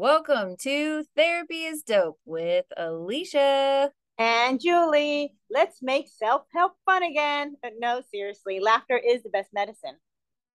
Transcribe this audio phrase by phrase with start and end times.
[0.00, 3.90] Welcome to Therapy is Dope with Alicia.
[4.16, 7.56] And Julie, let's make self help fun again.
[7.62, 9.96] But no, seriously, laughter is the best medicine.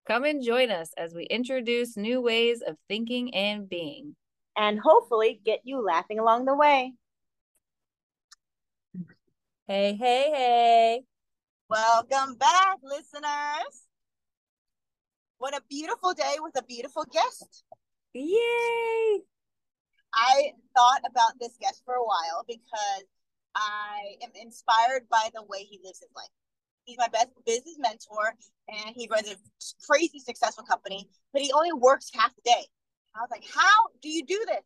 [0.07, 4.15] Come and join us as we introduce new ways of thinking and being.
[4.57, 6.93] And hopefully get you laughing along the way.
[9.67, 11.01] Hey, hey, hey.
[11.69, 13.83] Welcome back, listeners.
[15.37, 17.63] What a beautiful day with a beautiful guest.
[18.15, 19.21] Yay!
[20.15, 23.05] I thought about this guest for a while because
[23.55, 26.31] I am inspired by the way he lives his life.
[26.85, 28.35] He's my best business mentor
[28.69, 29.35] and he runs a
[29.85, 32.65] crazy successful company, but he only works half the day.
[33.15, 34.63] I was like, how do you do this?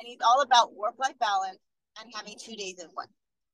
[0.00, 1.58] And he's all about work life balance
[2.00, 3.08] and having two days in one.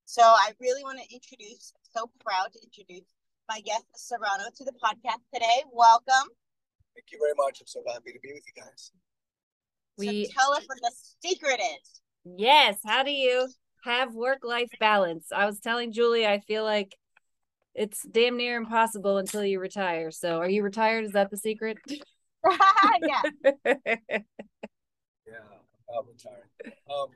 [0.04, 3.06] So I really want to introduce, so proud to introduce
[3.48, 5.62] my guest, Sorano, to the podcast today.
[5.72, 6.30] Welcome.
[6.94, 7.58] Thank you very much.
[7.60, 8.92] I'm so happy to be with you guys.
[9.98, 10.92] We so tell us what the
[11.28, 12.00] secret is.
[12.24, 13.48] Yes, how do you
[13.84, 15.28] have work life balance?
[15.34, 16.94] I was telling Julie I feel like
[17.74, 20.10] it's damn near impossible until you retire.
[20.10, 21.04] So are you retired?
[21.04, 21.78] Is that the secret?
[23.02, 23.22] yeah.
[23.54, 23.72] yeah,
[25.90, 26.48] I'm retired.
[26.90, 27.08] Um,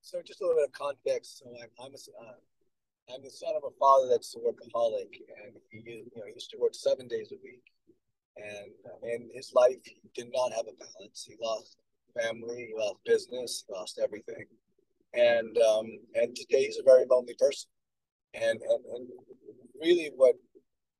[0.00, 1.38] so just a little bit of context.
[1.38, 5.10] So I'm I'm, a, uh, I'm the son of a father that's a workaholic,
[5.44, 7.64] and he you know he used to work seven days a week,
[8.36, 8.70] and
[9.02, 11.26] in his life he did not have a balance.
[11.26, 11.78] He lost
[12.20, 14.46] family, he lost business, he lost everything,
[15.14, 17.68] and um, and today he's a very lonely person,
[18.34, 19.08] and and, and
[19.80, 20.34] really what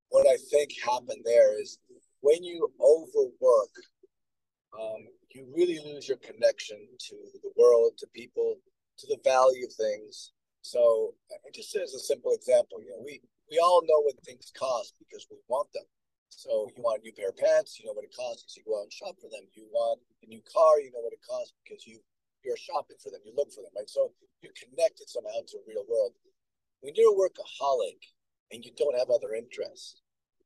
[0.09, 1.79] what I think happened there is
[2.21, 3.75] when you overwork,
[4.79, 6.79] um, you really lose your connection
[7.09, 8.57] to the world, to people,
[8.99, 10.33] to the value of things.
[10.63, 11.15] So,
[11.55, 15.27] just as a simple example, you know, we we all know what things cost because
[15.31, 15.85] we want them.
[16.29, 18.67] So you want a new pair of pants, you know what it costs, so you
[18.67, 19.47] go out and shop for them.
[19.55, 21.99] You want a new car, you know what it costs because you
[22.45, 23.91] you're shopping for them, you look for them, right?
[23.91, 26.15] So you're connected somehow to a real world.
[26.81, 27.99] When you're a workaholic
[28.53, 30.03] and you don't have other interests,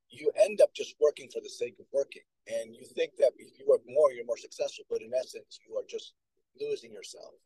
[0.09, 2.25] you end up just working for the sake of working.
[2.49, 5.77] And you think that if you work more, you're more successful, but in essence, you
[5.77, 6.15] are just
[6.59, 7.37] losing yourself.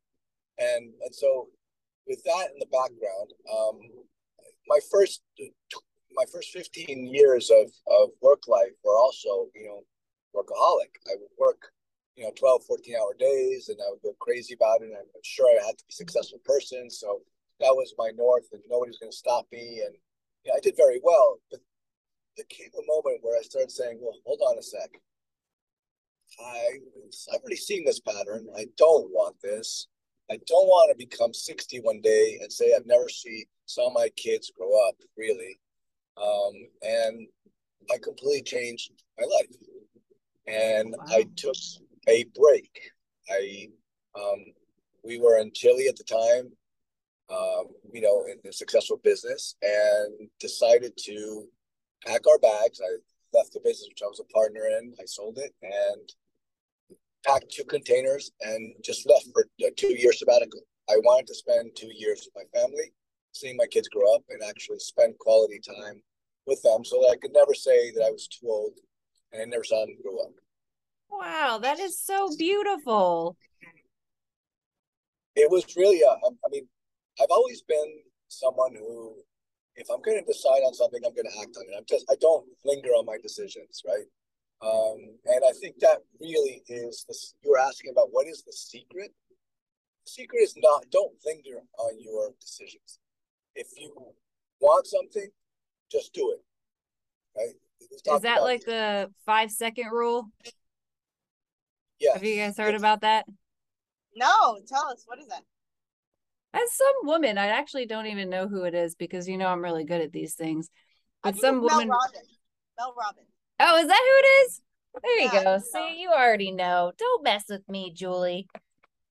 [0.58, 1.48] And and so
[2.06, 3.80] with that in the background, um,
[4.68, 5.22] my first
[6.14, 9.80] my first 15 years of, of work life were also, you know,
[10.34, 10.94] workaholic.
[11.06, 11.72] I would work,
[12.16, 14.86] you know, 12, 14 hour days and I would go crazy about it.
[14.86, 16.90] And I'm sure I had to be a successful person.
[16.90, 17.20] So
[17.60, 19.82] that was my north and nobody's going to stop me.
[19.84, 19.94] And
[20.44, 21.38] yeah, I did very well.
[21.50, 21.60] But
[22.36, 24.90] there came a moment where I started saying, well, hold on a sec.
[26.40, 26.78] I,
[27.32, 28.48] I've already seen this pattern.
[28.56, 29.88] I don't want this.
[30.30, 34.08] I don't want to become 60 one day and say I've never seen saw my
[34.16, 35.58] kids grow up, really
[36.20, 36.52] um,
[36.82, 37.26] and
[37.92, 39.56] I completely changed my life.
[40.46, 41.04] And wow.
[41.16, 41.56] I took
[42.08, 42.70] a break.
[43.30, 43.68] I
[44.16, 44.44] um,
[45.02, 46.52] we were in Chile at the time,
[47.30, 51.44] um, you know, in a successful business, and decided to
[52.06, 52.80] pack our bags.
[52.80, 52.96] I
[53.36, 54.94] left the business which I was a partner in.
[55.00, 56.12] I sold it and
[57.26, 60.60] packed two containers and just left for a two year sabbatical.
[60.88, 62.92] I wanted to spend two years with my family
[63.34, 66.00] seeing my kids grow up and actually spend quality time
[66.46, 68.78] with them so that I could never say that I was too old
[69.32, 70.32] and I never saw them grow up.
[71.10, 73.36] Wow, that is so beautiful.
[75.34, 76.68] It was really, a, I mean,
[77.20, 79.16] I've always been someone who,
[79.74, 81.76] if I'm going to decide on something, I'm going to act on it.
[81.76, 84.06] I'm just, I don't linger on my decisions, right?
[84.62, 87.34] Um, and I think that really is this.
[87.42, 89.10] You were asking about what is the secret.
[90.06, 93.00] The secret is not don't linger on your decisions
[93.54, 93.94] if you
[94.60, 95.28] want something,
[95.90, 96.44] just do it.
[97.36, 97.54] Right?
[98.16, 98.66] Is that like it.
[98.66, 100.28] the five second rule?
[102.00, 102.14] Yeah.
[102.14, 103.26] Have you guys heard about that?
[104.16, 105.42] No, tell us what is that?
[106.52, 109.62] As some woman, I actually don't even know who it is because you know I'm
[109.62, 110.68] really good at these things.
[111.22, 111.88] But some woman.
[111.88, 112.38] Mel Robbins.
[112.78, 113.28] Mel Robbins.
[113.60, 114.60] Oh, is that who it is?
[115.02, 115.58] There you yeah, go.
[115.58, 116.92] See, you already know.
[116.96, 118.46] Don't mess with me, Julie.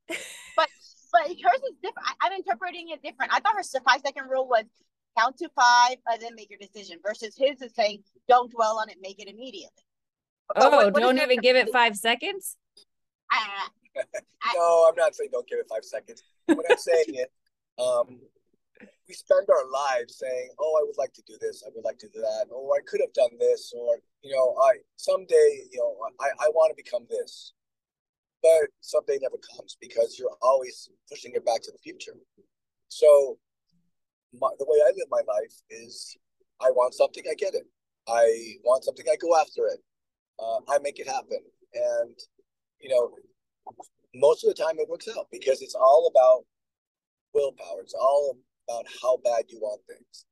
[0.08, 0.70] but
[1.14, 2.08] but hers is different.
[2.22, 3.32] I, am interpreting it different.
[3.34, 4.66] I thought her five second rule was
[5.18, 8.90] count to five and then make your decision versus his is saying don't dwell on
[8.90, 9.86] it, make it immediately.
[10.56, 12.58] Oh, what, what don't even give it five seconds?
[13.32, 14.02] Uh,
[14.56, 16.24] no, I'm not saying don't give it five seconds.
[16.48, 17.28] What I'm saying is,
[17.80, 18.20] um,
[19.08, 21.64] we spend our lives saying, "Oh, I would like to do this.
[21.66, 22.48] I would like to do that.
[22.52, 26.50] Oh, I could have done this, or you know, I someday, you know, I I
[26.50, 27.54] want to become this."
[28.44, 32.14] But someday never comes because you're always pushing it back to the future.
[32.90, 33.40] So
[34.40, 36.18] my, the way I live my life is
[36.62, 37.64] I want something, I get it.
[38.08, 39.80] I want something, I go after it.
[40.38, 41.40] Uh, I make it happen.
[41.74, 42.16] And,
[42.82, 43.12] you know,
[44.14, 46.46] most of the time it works out because it's all about
[47.34, 47.82] willpower.
[47.82, 48.38] It's all
[48.68, 50.26] about how bad you want things.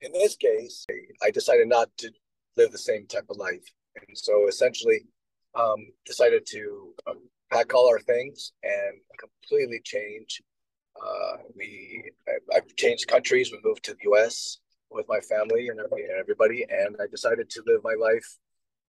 [0.00, 0.86] In this case,
[1.22, 2.10] I decided not to
[2.56, 3.64] live the same type of life,
[3.96, 5.00] and so essentially
[5.58, 7.18] um, decided to um,
[7.50, 10.42] pack all our things and completely change.
[11.00, 13.50] Uh, we I, I've changed countries.
[13.52, 14.58] We moved to the U.S.
[14.90, 15.80] with my family and
[16.18, 18.38] everybody, and I decided to live my life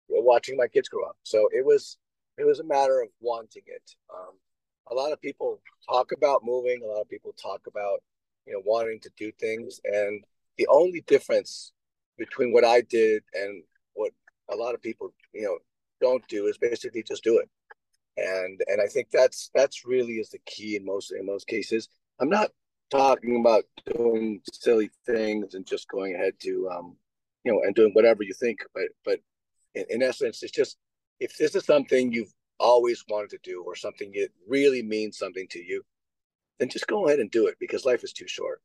[0.09, 1.17] watching my kids grow up.
[1.23, 1.99] So it was
[2.39, 3.83] it was a matter of wanting it.
[4.15, 4.35] Um,
[4.91, 6.81] a lot of people talk about moving.
[6.83, 8.03] A lot of people talk about
[8.47, 10.25] you know wanting to do things, and
[10.57, 11.73] the only difference
[12.17, 13.63] between what I did and
[13.95, 14.13] what
[14.51, 15.59] a lot of people you know
[16.01, 17.49] don't do is basically just do it.
[18.19, 21.89] And and I think that's that's really is the key in most in most cases.
[22.21, 22.51] I'm not
[22.91, 26.97] talking about doing silly things and just going ahead to um
[27.45, 29.21] you know and doing whatever you think, but but
[29.75, 30.77] in, in essence, it's just
[31.21, 35.47] if this is something you've always wanted to do or something that really means something
[35.51, 35.83] to you,
[36.59, 38.61] then just go ahead and do it because life is too short.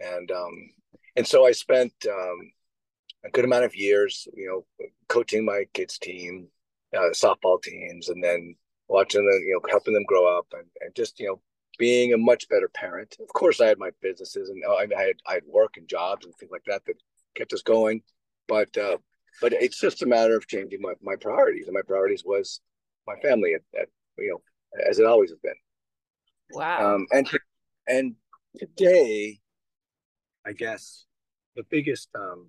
[0.00, 0.70] And um,
[1.16, 2.52] and so I spent um,
[3.24, 6.48] a good amount of years, you know, coaching my kids' team,
[6.96, 8.54] uh, softball teams, and then
[8.88, 11.40] watching them, you know, helping them grow up, and, and just you know,
[11.78, 13.16] being a much better parent.
[13.20, 16.26] Of course, I had my businesses, and oh, I had I had work and jobs
[16.26, 16.96] and things like that that
[17.34, 18.02] kept us going.
[18.48, 18.98] But uh,
[19.40, 22.60] but it's just a matter of changing my, my priorities and my priorities was
[23.06, 23.88] my family at, at
[24.18, 24.40] you know
[24.88, 25.54] as it always has been
[26.50, 27.28] wow um and
[27.86, 28.14] and
[28.58, 29.38] today
[30.46, 31.04] i guess
[31.54, 32.46] the biggest um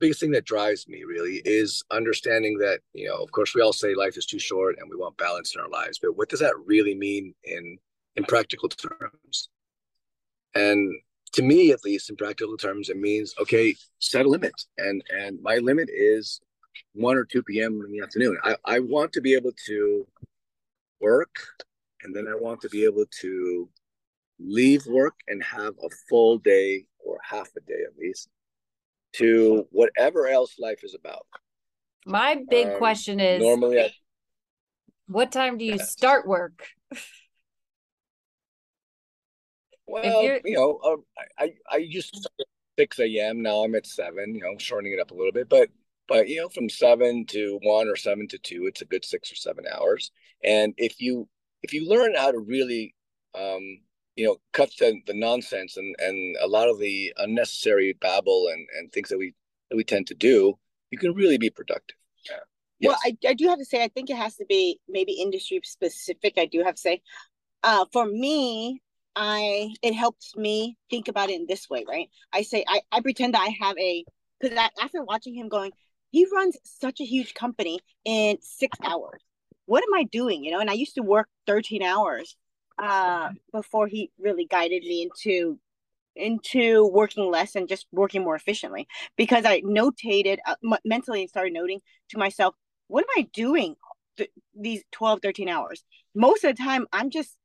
[0.00, 3.72] biggest thing that drives me really is understanding that you know of course we all
[3.72, 6.40] say life is too short and we want balance in our lives but what does
[6.40, 7.78] that really mean in
[8.16, 9.48] in practical terms?
[10.54, 10.92] And
[11.32, 15.40] to me at least in practical terms it means okay set a limit and and
[15.42, 16.40] my limit is
[16.94, 18.36] 1 or 2 p.m in the afternoon.
[18.42, 20.06] I, I want to be able to
[21.00, 21.34] work
[22.02, 23.68] and then i want to be able to
[24.38, 28.28] leave work and have a full day or half a day at least
[29.14, 31.26] to whatever else life is about
[32.06, 33.90] my big um, question is normally I,
[35.06, 36.68] what time do you start work
[39.90, 42.46] Well, you know, uh, I I used to start at
[42.78, 43.42] six a.m.
[43.42, 44.34] Now I'm at seven.
[44.36, 45.68] You know, shortening it up a little bit, but
[46.06, 49.32] but you know, from seven to one or seven to two, it's a good six
[49.32, 50.12] or seven hours.
[50.44, 51.28] And if you
[51.62, 52.94] if you learn how to really,
[53.34, 53.80] um,
[54.16, 58.66] you know, cut the, the nonsense and and a lot of the unnecessary babble and
[58.76, 59.34] and things that we
[59.70, 60.58] that we tend to do,
[60.90, 61.96] you can really be productive.
[62.28, 62.36] Yeah.
[62.80, 62.88] Yes.
[62.88, 65.60] Well, I, I do have to say, I think it has to be maybe industry
[65.64, 66.34] specific.
[66.38, 67.02] I do have to say,
[67.62, 68.80] uh, for me,
[69.14, 72.08] I it helps me think about it in this way, right?
[72.32, 74.04] I say I, I pretend that I have a
[74.40, 75.72] because after watching him going,
[76.10, 79.20] he runs such a huge company in six hours.
[79.66, 80.42] What am I doing?
[80.42, 82.36] You know, and I used to work 13 hours
[82.82, 85.58] uh before he really guided me into
[86.16, 88.86] into working less and just working more efficiently.
[89.16, 91.80] Because I notated uh, m- mentally and started noting
[92.10, 92.54] to myself,
[92.88, 93.76] what am I doing
[94.16, 95.84] th- these 12, 13 hours?
[96.14, 97.36] Most of the time, I'm just,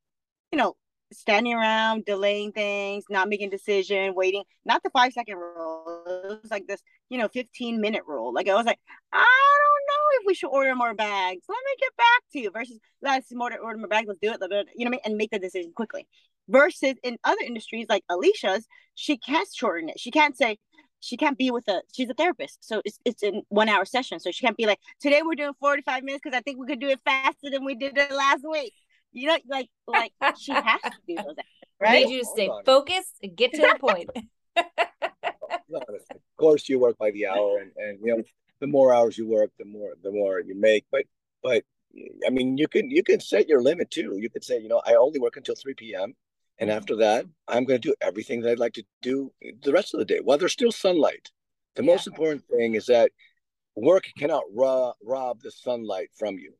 [0.51, 0.75] you know,
[1.13, 4.43] standing around delaying things not making decision waiting.
[4.65, 8.33] Not the five second rule it was like this you know 15 minute rule.
[8.33, 8.79] Like i was like
[9.13, 9.17] i
[9.63, 9.74] don't
[10.13, 11.43] know if we should order more bags.
[11.47, 14.39] Let me get back to you versus let's order, order more bags let's do it
[14.41, 14.99] you know what I mean?
[15.05, 16.07] and make the decision quickly.
[16.47, 19.99] Versus in other industries like alicia's she can't shorten it.
[19.99, 20.57] She can't say
[20.99, 22.59] she can't be with a she's a therapist.
[22.61, 24.19] So it's, it's in one hour session.
[24.19, 26.79] So she can't be like today we're doing 45 minutes because i think we could
[26.79, 28.73] do it faster than we did it last week.
[29.11, 31.35] You know, like like she has to do those,
[31.79, 32.05] right?
[32.05, 34.09] Need you to stay focused get to the point.
[35.73, 38.23] of course, you work by the hour, and and you know,
[38.59, 40.85] the more hours you work, the more the more you make.
[40.91, 41.05] But
[41.43, 41.63] but
[42.25, 44.17] I mean, you can you can set your limit too.
[44.17, 46.13] You could say, you know, I only work until three p.m.
[46.57, 46.77] And mm-hmm.
[46.77, 49.31] after that, I'm going to do everything that I'd like to do
[49.61, 51.29] the rest of the day while there's still sunlight.
[51.75, 51.91] The yeah.
[51.91, 53.11] most important thing is that
[53.75, 56.53] work cannot ro- rob the sunlight from you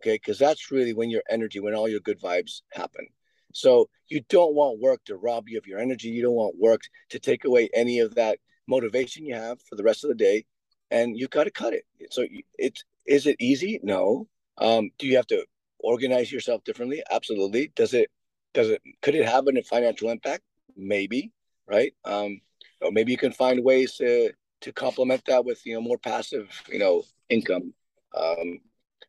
[0.00, 3.06] okay because that's really when your energy when all your good vibes happen
[3.52, 6.82] so you don't want work to rob you of your energy you don't want work
[7.10, 10.44] to take away any of that motivation you have for the rest of the day
[10.90, 11.84] and you got to cut it.
[12.10, 12.26] So
[12.58, 13.80] it's is it easy?
[13.82, 14.28] No.
[14.58, 15.44] Um, do you have to
[15.78, 17.02] organize yourself differently?
[17.10, 17.72] Absolutely.
[17.76, 18.10] Does it
[18.54, 20.42] does it could it have a financial impact?
[20.76, 21.32] Maybe
[21.66, 21.92] right?
[22.04, 22.40] Um,
[22.80, 26.48] or maybe you can find ways to to complement that with you know more passive
[26.68, 27.74] you know income.
[28.16, 28.60] Um,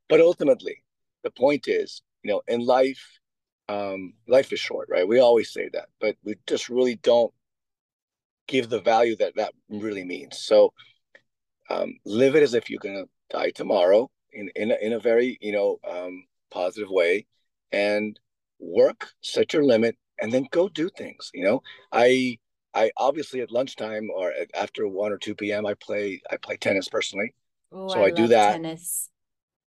[0.09, 0.83] but ultimately,
[1.23, 3.19] the point is, you know, in life,
[3.69, 5.07] um, life is short, right?
[5.07, 7.33] We always say that, but we just really don't
[8.47, 10.39] give the value that that really means.
[10.39, 10.73] So
[11.69, 15.37] um, live it as if you're gonna die tomorrow in in a, in a very
[15.41, 17.25] you know um, positive way,
[17.71, 18.19] and
[18.59, 21.31] work, set your limit, and then go do things.
[21.33, 22.39] You know, I
[22.73, 25.65] I obviously at lunchtime or after one or two p.m.
[25.65, 27.33] I play I play tennis personally,
[27.73, 28.51] Ooh, so I, do love that.
[28.53, 29.09] Tennis.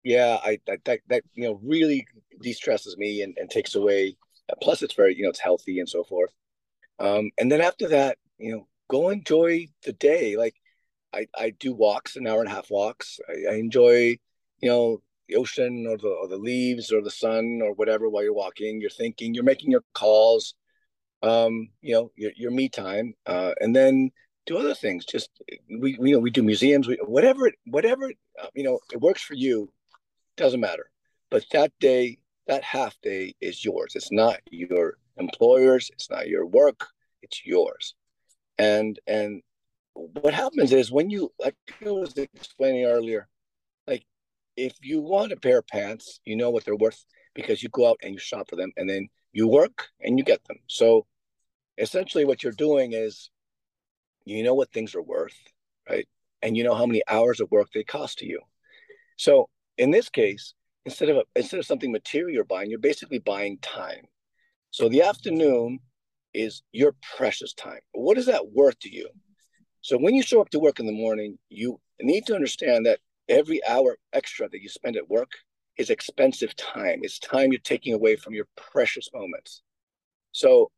[0.03, 2.07] Yeah, I, I that that you know really
[2.41, 4.15] de-stresses me and, and takes away.
[4.61, 6.31] Plus, it's very you know it's healthy and so forth.
[6.99, 10.35] Um, and then after that, you know, go enjoy the day.
[10.35, 10.55] Like
[11.13, 13.19] I I do walks, an hour and a half walks.
[13.27, 14.17] I, I enjoy,
[14.59, 18.23] you know, the ocean or the or the leaves or the sun or whatever while
[18.23, 18.81] you're walking.
[18.81, 20.55] You're thinking, you're making your calls.
[21.21, 24.11] Um, you know, your your me time, uh, and then
[24.45, 25.05] do other things.
[25.05, 25.29] Just
[25.69, 28.11] we, we you know we do museums, we, whatever whatever
[28.41, 29.71] uh, you know it works for you.
[30.37, 30.89] Doesn't matter.
[31.29, 33.93] But that day, that half day is yours.
[33.95, 35.89] It's not your employer's.
[35.93, 36.87] It's not your work.
[37.21, 37.93] It's yours.
[38.57, 39.41] And and
[39.93, 41.55] what happens is when you like
[41.85, 43.27] I was explaining earlier,
[43.87, 44.05] like
[44.55, 47.03] if you want a pair of pants, you know what they're worth
[47.33, 50.23] because you go out and you shop for them, and then you work and you
[50.23, 50.57] get them.
[50.67, 51.05] So
[51.77, 53.29] essentially, what you're doing is
[54.25, 55.37] you know what things are worth,
[55.89, 56.07] right?
[56.41, 58.41] And you know how many hours of work they cost to you.
[59.17, 60.53] So in this case,
[60.85, 64.05] instead of a, instead of something material you're buying, you're basically buying time.
[64.71, 65.79] So the afternoon
[66.33, 67.79] is your precious time.
[67.91, 69.09] What is that worth to you?
[69.89, 72.99] So when you show up to work in the morning, you need to understand that
[73.27, 75.31] every hour extra that you spend at work
[75.79, 76.99] is expensive time.
[77.01, 79.63] It's time you're taking away from your precious moments.
[80.31, 80.69] So,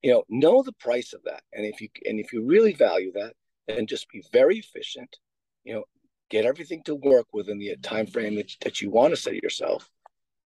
[0.00, 1.42] you know, know the price of that.
[1.52, 3.32] And if you and if you really value that,
[3.66, 5.16] then just be very efficient.
[5.64, 5.84] You know,
[6.30, 9.90] get everything to work within the time frame that, that you want to set yourself,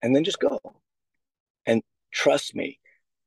[0.00, 0.58] and then just go.
[1.66, 1.82] And
[2.12, 2.80] trust me,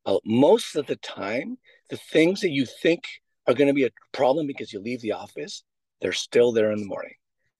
[0.04, 1.58] uh, most of the time,
[1.90, 3.04] the things that you think
[3.46, 5.64] are going to be a problem because you leave the office,
[6.00, 7.14] they're still there in the morning.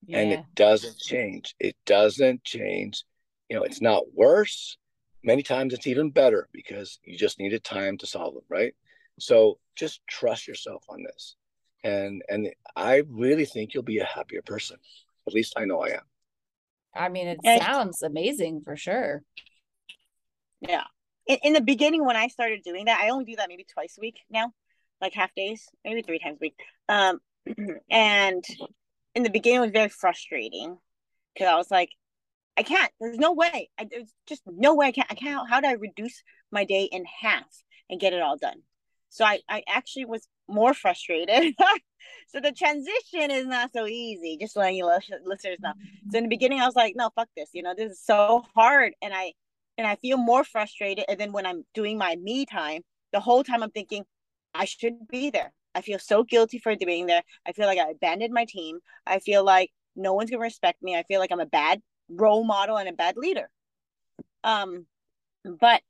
[0.07, 0.19] Yeah.
[0.19, 1.55] And it doesn't change.
[1.59, 3.05] It doesn't change.
[3.49, 4.77] You know, it's not worse.
[5.23, 8.75] Many times it's even better because you just needed time to solve them, right?
[9.19, 11.37] So just trust yourself on this.
[11.85, 14.77] And and I really think you'll be a happier person.
[15.27, 16.03] At least I know I am.
[16.95, 17.65] I mean, it Yeah.
[17.65, 19.23] sounds amazing for sure.
[20.61, 20.85] Yeah.
[21.27, 23.97] In, in the beginning, when I started doing that, I only do that maybe twice
[23.99, 24.53] a week now,
[25.01, 26.57] like half days, maybe three times a week.
[26.89, 27.21] Um,
[27.91, 28.45] and
[29.15, 30.79] in the beginning, it was very frustrating
[31.35, 31.91] because I was like,
[32.57, 32.93] I can't.
[33.01, 33.71] There's no way.
[33.79, 35.11] I, there's just no way I can't.
[35.11, 35.49] I can't.
[35.49, 37.47] How do I reduce my day in half
[37.89, 38.63] and get it all done?
[39.09, 41.55] So I, I actually was more frustrated.
[42.29, 44.37] so the transition is not so easy.
[44.41, 45.73] Just letting you lis- listeners know.
[46.11, 47.51] So in the beginning, I was like, no, fuck this.
[47.53, 49.33] You know, this is so hard, and I
[49.79, 51.05] and I feel more frustrated.
[51.09, 54.05] And then when I'm doing my me time, the whole time I'm thinking,
[54.55, 55.53] I shouldn't be there.
[55.75, 57.23] I feel so guilty for being there.
[57.47, 58.81] I feel like I abandoned my team.
[59.07, 60.97] I feel like no one's gonna respect me.
[60.97, 63.49] I feel like I'm a bad role model and a bad leader.
[64.43, 64.87] Um,
[65.45, 65.83] but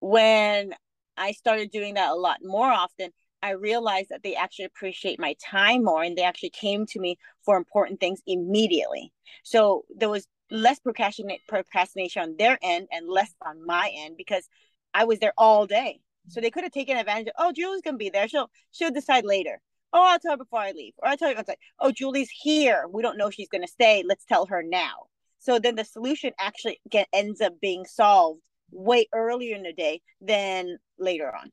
[0.00, 0.74] when
[1.16, 3.10] I started doing that a lot more often,
[3.42, 7.18] I realized that they actually appreciate my time more and they actually came to me
[7.44, 9.12] for important things immediately.
[9.42, 14.48] So there was less procrastinate procrastination on their end and less on my end because
[14.94, 16.00] I was there all day.
[16.28, 18.28] So they could have taken advantage of, oh, Julie's gonna be there.
[18.28, 19.60] She'll she'll decide later.
[19.92, 20.94] Oh, I'll tell her before I leave.
[20.98, 22.86] Or I'll tell you, it's like, oh, Julie's here.
[22.90, 24.02] We don't know she's gonna stay.
[24.06, 25.06] Let's tell her now.
[25.38, 28.40] So then the solution actually get, ends up being solved
[28.72, 31.50] way earlier in the day than later on.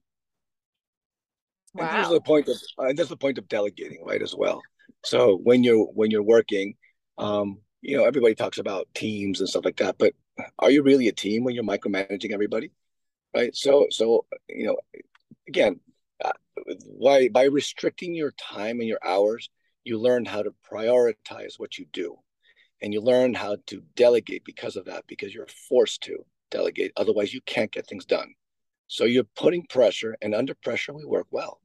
[1.77, 2.13] And there's Wow.
[2.13, 4.61] the point of uh, there's the point of delegating, right, as well.
[5.03, 6.75] So when you're when you're working,
[7.17, 10.13] um, you know, everybody talks about teams and stuff like that, but
[10.59, 12.71] are you really a team when you're micromanaging everybody,
[13.35, 13.55] right?
[13.55, 14.77] So so you know,
[15.47, 15.79] again,
[16.23, 16.31] uh,
[16.85, 19.49] why by restricting your time and your hours,
[19.83, 22.17] you learn how to prioritize what you do,
[22.81, 26.91] and you learn how to delegate because of that, because you're forced to delegate.
[26.97, 28.33] Otherwise, you can't get things done.
[28.87, 31.61] So you're putting pressure, and under pressure, we work well.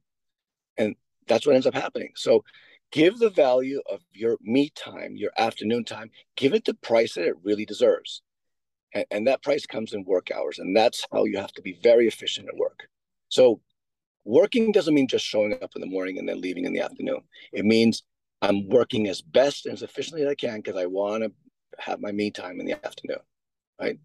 [0.77, 0.95] And
[1.27, 2.13] that's what ends up happening.
[2.15, 2.43] So
[2.91, 7.27] give the value of your me time, your afternoon time, give it the price that
[7.27, 8.21] it really deserves.
[8.93, 10.59] And, and that price comes in work hours.
[10.59, 12.87] And that's how you have to be very efficient at work.
[13.29, 13.61] So
[14.25, 17.21] working doesn't mean just showing up in the morning and then leaving in the afternoon.
[17.51, 18.03] It means
[18.41, 21.31] I'm working as best and as efficiently as I can because I want to
[21.79, 23.19] have my me time in the afternoon.
[23.79, 23.99] Right.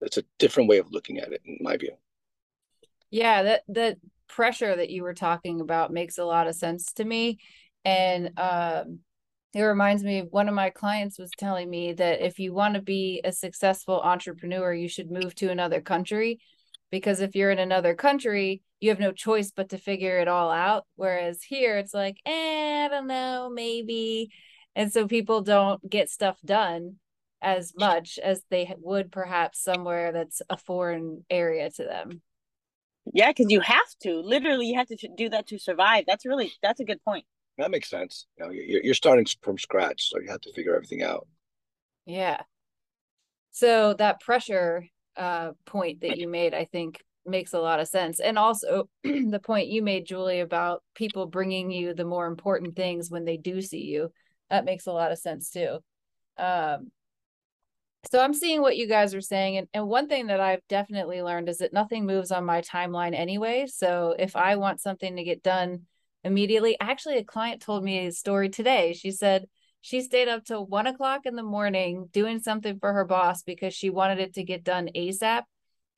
[0.00, 1.92] That's a different way of looking at it, in my view.
[3.10, 3.98] Yeah, that that
[4.28, 7.38] pressure that you were talking about makes a lot of sense to me.
[7.84, 9.00] And um
[9.54, 12.74] it reminds me of one of my clients was telling me that if you want
[12.74, 16.40] to be a successful entrepreneur, you should move to another country
[16.90, 20.50] because if you're in another country, you have no choice but to figure it all
[20.50, 20.86] out.
[20.96, 24.30] Whereas here, it's like, eh, I don't know, maybe.
[24.76, 26.96] And so people don't get stuff done
[27.40, 32.22] as much as they would perhaps somewhere that's a foreign area to them.
[33.12, 34.20] Yeah, because you have to.
[34.20, 36.04] Literally, you have to do that to survive.
[36.06, 37.24] That's really that's a good point.
[37.58, 38.26] That makes sense.
[38.38, 41.26] You know, you're, starting from scratch, so you have to figure everything out.
[42.04, 42.40] Yeah.
[43.52, 48.18] So that pressure uh, point that you made, I think, makes a lot of sense.
[48.18, 53.10] And also the point you made, Julie, about people bringing you the more important things
[53.10, 54.10] when they do see you,
[54.50, 55.78] that makes a lot of sense too.
[56.36, 56.90] Um,
[58.10, 59.56] so I'm seeing what you guys are saying.
[59.56, 63.14] And, and one thing that I've definitely learned is that nothing moves on my timeline
[63.14, 63.66] anyway.
[63.66, 65.82] So if I want something to get done
[66.24, 68.92] immediately, actually, a client told me a story today.
[68.92, 69.46] She said
[69.80, 73.74] she stayed up till one o'clock in the morning doing something for her boss because
[73.74, 75.42] she wanted it to get done ASAP.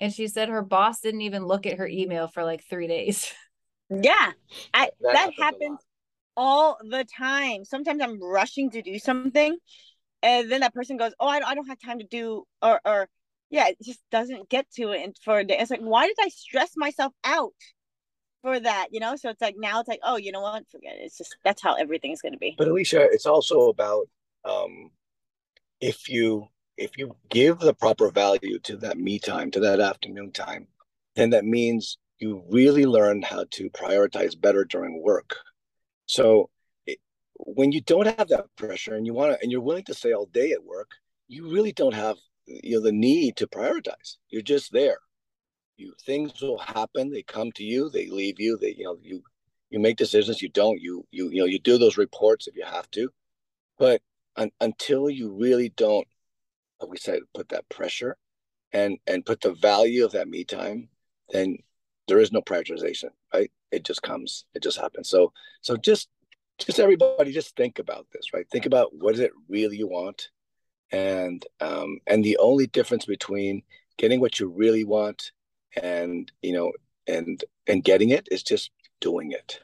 [0.00, 3.32] And she said her boss didn't even look at her email for like three days.
[3.88, 4.32] Yeah,
[4.74, 5.78] I, that, that happens, happens
[6.36, 7.64] all the time.
[7.64, 9.56] Sometimes I'm rushing to do something
[10.22, 12.80] and then that person goes, "Oh, I don't, I don't have time to do," or,
[12.84, 13.08] or
[13.50, 15.56] yeah, it just doesn't get to it for a day.
[15.58, 17.52] It's like, why did I stress myself out
[18.42, 18.88] for that?
[18.90, 20.68] You know, so it's like now it's like, oh, you know what?
[20.70, 21.02] Forget it.
[21.02, 22.54] It's just that's how everything's going to be.
[22.56, 24.08] But Alicia, it's also about
[24.44, 24.90] um,
[25.80, 30.32] if you if you give the proper value to that me time, to that afternoon
[30.32, 30.68] time,
[31.14, 35.36] then that means you really learn how to prioritize better during work.
[36.06, 36.50] So
[37.38, 40.12] when you don't have that pressure and you want to and you're willing to stay
[40.12, 40.90] all day at work
[41.28, 42.16] you really don't have
[42.46, 44.98] you know the need to prioritize you're just there
[45.76, 49.22] you things will happen they come to you they leave you they you know you
[49.70, 52.64] you make decisions you don't you you you know you do those reports if you
[52.64, 53.10] have to.
[53.78, 54.00] But
[54.36, 56.06] un, until you really don't
[56.80, 58.16] like we said put that pressure
[58.72, 60.88] and and put the value of that me time
[61.30, 61.58] then
[62.08, 63.50] there is no prioritization right?
[63.72, 65.08] It just comes it just happens.
[65.08, 66.08] So so just
[66.58, 68.48] just everybody just think about this right?
[68.50, 70.30] Think about what is it really you want?
[70.92, 73.62] And um and the only difference between
[73.98, 75.32] getting what you really want
[75.82, 76.72] and you know
[77.06, 79.60] and and getting it is just doing it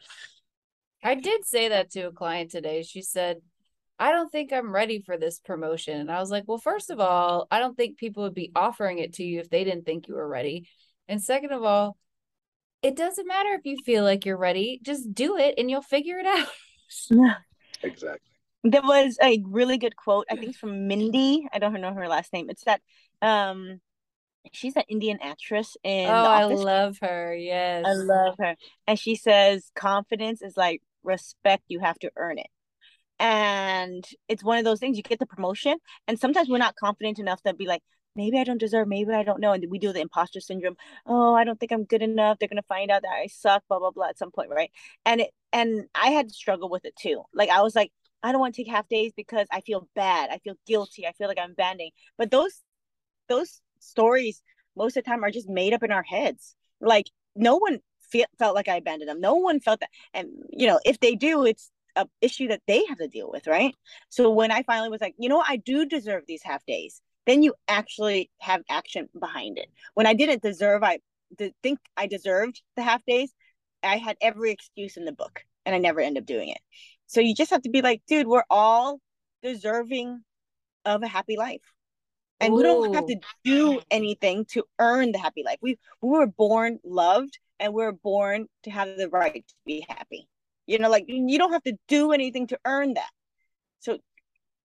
[1.02, 3.38] i did say that to a client today she said
[3.98, 7.00] i don't think i'm ready for this promotion and i was like well first of
[7.00, 10.08] all i don't think people would be offering it to you if they didn't think
[10.08, 10.68] you were ready
[11.08, 11.96] and second of all
[12.82, 16.18] it doesn't matter if you feel like you're ready just do it and you'll figure
[16.18, 16.48] it out
[17.10, 17.34] yeah
[17.82, 18.28] exactly.
[18.64, 20.26] There was a really good quote.
[20.30, 21.48] I think from Mindy.
[21.52, 22.48] I don't know her last name.
[22.48, 22.80] It's that
[23.20, 23.80] um
[24.52, 27.34] she's an Indian actress in Oh, I love her.
[27.34, 27.84] Yes.
[27.86, 28.56] I love her.
[28.86, 32.48] And she says confidence is like respect, you have to earn it.
[33.18, 35.76] And it's one of those things you get the promotion
[36.08, 37.82] and sometimes we're not confident enough to be like
[38.14, 39.52] maybe I don't deserve, maybe I don't know.
[39.52, 40.76] And we do the imposter syndrome.
[41.06, 42.38] Oh, I don't think I'm good enough.
[42.38, 44.70] They're gonna find out that I suck, blah, blah, blah at some point, right?
[45.06, 47.22] And it and I had to struggle with it too.
[47.32, 50.30] Like I was like, I don't want to take half days because I feel bad.
[50.30, 51.06] I feel guilty.
[51.06, 51.90] I feel like I'm banding.
[52.18, 52.62] But those
[53.28, 54.42] those stories
[54.76, 56.54] most of the time are just made up in our heads.
[56.80, 59.20] Like no one fe- felt like I abandoned them.
[59.20, 59.90] No one felt that.
[60.14, 63.46] And you know, if they do, it's a issue that they have to deal with,
[63.46, 63.74] right?
[64.08, 65.50] So when I finally was like, you know, what?
[65.50, 69.68] I do deserve these half days then you actually have action behind it.
[69.94, 70.98] When I didn't deserve, I
[71.62, 73.32] think I deserved the half days.
[73.82, 76.58] I had every excuse in the book and I never end up doing it.
[77.06, 79.00] So you just have to be like, dude, we're all
[79.42, 80.22] deserving
[80.84, 81.60] of a happy life.
[82.42, 82.56] And Ooh.
[82.56, 85.58] we don't have to do anything to earn the happy life.
[85.62, 89.86] We we were born loved and we we're born to have the right to be
[89.88, 90.28] happy.
[90.66, 93.10] You know, like you don't have to do anything to earn that.
[93.80, 93.98] So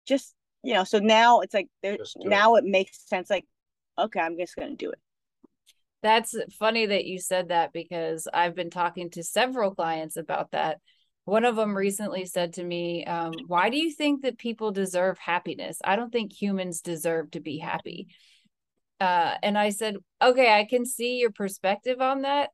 [0.06, 2.64] just you know, so now it's like there now it.
[2.64, 3.30] it makes sense.
[3.30, 3.44] Like,
[3.98, 4.98] okay, I'm just gonna do it.
[6.02, 10.78] That's funny that you said that because I've been talking to several clients about that.
[11.26, 15.18] One of them recently said to me, um, Why do you think that people deserve
[15.18, 15.78] happiness?
[15.84, 18.06] I don't think humans deserve to be happy.
[19.00, 22.50] Uh, and I said, Okay, I can see your perspective on that,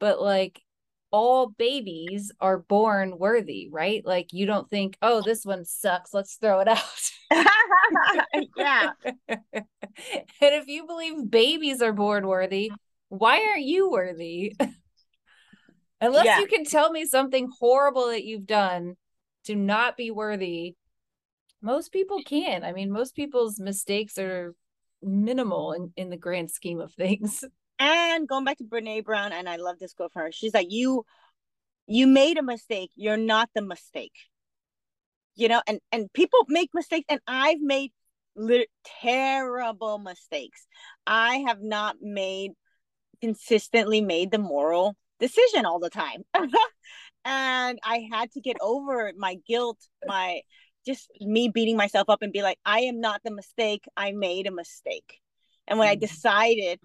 [0.00, 0.62] but like
[1.10, 4.04] all babies are born worthy, right?
[4.04, 6.80] Like you don't think, oh, this one sucks, let's throw it out.
[8.56, 8.90] yeah.
[9.28, 9.66] and
[10.40, 12.72] if you believe babies are born worthy,
[13.10, 14.56] why aren't you worthy?
[16.04, 16.40] Unless yeah.
[16.40, 18.96] you can tell me something horrible that you've done
[19.44, 20.74] to not be worthy,
[21.62, 22.62] most people can.
[22.62, 24.54] I mean, most people's mistakes are
[25.02, 27.42] minimal in, in the grand scheme of things.
[27.78, 30.32] And going back to Brene Brown, and I love this quote from her.
[30.32, 31.06] She's like, "You,
[31.86, 32.90] you made a mistake.
[32.96, 34.12] You're not the mistake."
[35.36, 37.92] You know, and and people make mistakes, and I've made
[38.36, 38.68] li-
[39.00, 40.66] terrible mistakes.
[41.06, 42.52] I have not made
[43.22, 46.22] consistently made the moral decision all the time,
[47.24, 50.40] and I had to get over my guilt, my
[50.86, 53.84] just me beating myself up and be like, I am not the mistake.
[53.96, 55.20] I made a mistake.
[55.66, 56.00] And when I mm-hmm.
[56.00, 56.80] decided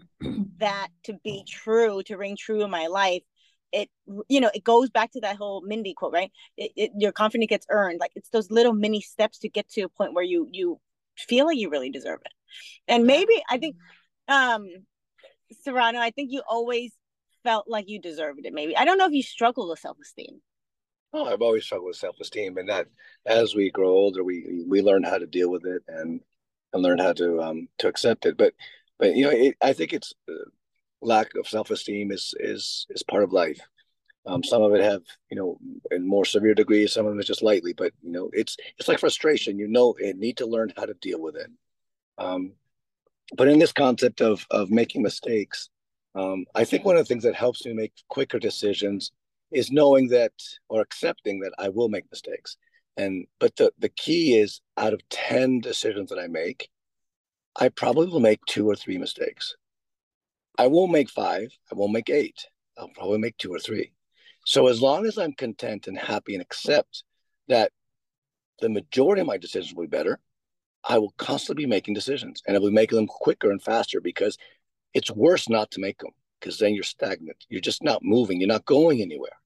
[0.58, 3.24] that to be true, to ring true in my life,
[3.72, 3.88] it
[4.28, 6.32] you know it goes back to that whole Mindy quote, right?
[6.58, 8.00] It, it, your confidence gets earned.
[8.00, 10.80] Like it's those little mini steps to get to a point where you you
[11.18, 12.32] feel like you really deserve it.
[12.88, 13.76] And maybe I think,
[14.28, 14.68] um,
[15.68, 16.94] Sorano, I think you always
[17.44, 18.54] felt like you deserved it.
[18.54, 20.42] Maybe I don't know if you struggle with self esteem.
[21.12, 22.88] Oh, I've always struggled with self esteem, and that
[23.26, 26.22] as we grow older, we we learn how to deal with it and
[26.74, 28.38] and learn how to um to accept it.
[28.38, 28.54] But
[29.00, 30.50] but you know, it, I think it's uh,
[31.02, 33.60] lack of self esteem is is is part of life.
[34.26, 35.58] Um, some of it have you know
[35.92, 37.74] in more severe degrees, some of it just lightly.
[37.74, 39.58] But you know, it's it's like frustration.
[39.58, 41.50] You know, and need to learn how to deal with it.
[42.18, 42.54] Um,
[43.36, 45.70] but in this concept of of making mistakes,
[46.16, 49.12] um, I think one of the things that helps me make quicker decisions
[49.52, 50.34] is knowing that
[50.68, 52.58] or accepting that I will make mistakes.
[52.98, 56.70] And but the the key is out of 10 decisions that I make,
[57.56, 59.56] I probably will make two or three mistakes.
[60.58, 62.46] I won't make five, I won't make eight.
[62.78, 63.92] I'll probably make two or three.
[64.46, 67.04] So as long as I'm content and happy and accept
[67.48, 67.72] that
[68.62, 70.20] the majority of my decisions will be better,
[70.84, 74.02] I will constantly be making decisions and I will be making them quicker and faster
[74.02, 74.38] because
[74.94, 77.46] it's worse not to make them because then you're stagnant.
[77.50, 78.40] You're just not moving.
[78.40, 79.38] You're not going anywhere.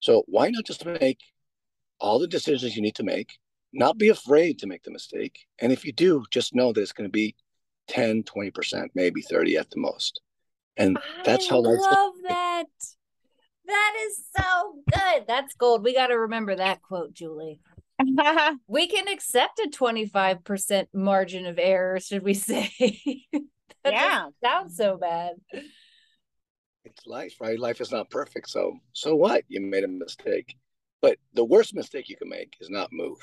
[0.00, 1.20] So why not just make
[1.98, 3.38] all the decisions you need to make,
[3.72, 5.46] not be afraid to make the mistake.
[5.60, 7.34] And if you do, just know that it's going to be
[7.88, 10.20] 10, 20%, maybe 30 at the most.
[10.76, 12.64] And that's I how life love that.
[13.66, 15.24] That is so good.
[15.26, 15.82] That's gold.
[15.82, 17.60] We got to remember that quote, Julie.
[18.66, 22.70] we can accept a 25% margin of error, should we say?
[23.92, 24.28] yeah.
[24.42, 25.34] Sounds so bad
[26.86, 27.58] it's life, right?
[27.58, 28.48] Life is not perfect.
[28.48, 29.44] So so what?
[29.48, 30.56] You made a mistake.
[31.02, 33.18] But the worst mistake you can make is not move,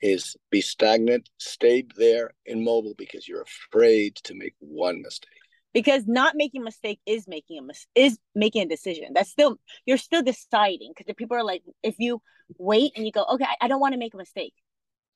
[0.00, 5.30] is be stagnant, stay there immobile because you're afraid to make one mistake.
[5.72, 9.12] Because not making a mistake is making a mis- is making a decision.
[9.14, 10.92] That's still you're still deciding.
[10.96, 12.20] Because if people are like, if you
[12.58, 14.54] wait and you go, okay, I, I don't want to make a mistake,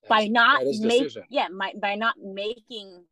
[0.03, 3.05] That's, by not making yeah, my, by not making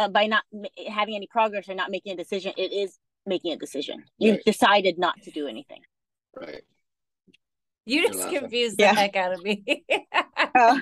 [0.00, 3.52] uh, by not ma- having any progress or not making a decision, it is making
[3.52, 4.04] a decision.
[4.18, 4.44] You right.
[4.46, 5.82] decided not to do anything.
[6.34, 6.62] Right.
[7.84, 8.94] You just confused the yeah.
[8.94, 9.84] heck out of me.
[10.56, 10.80] oh.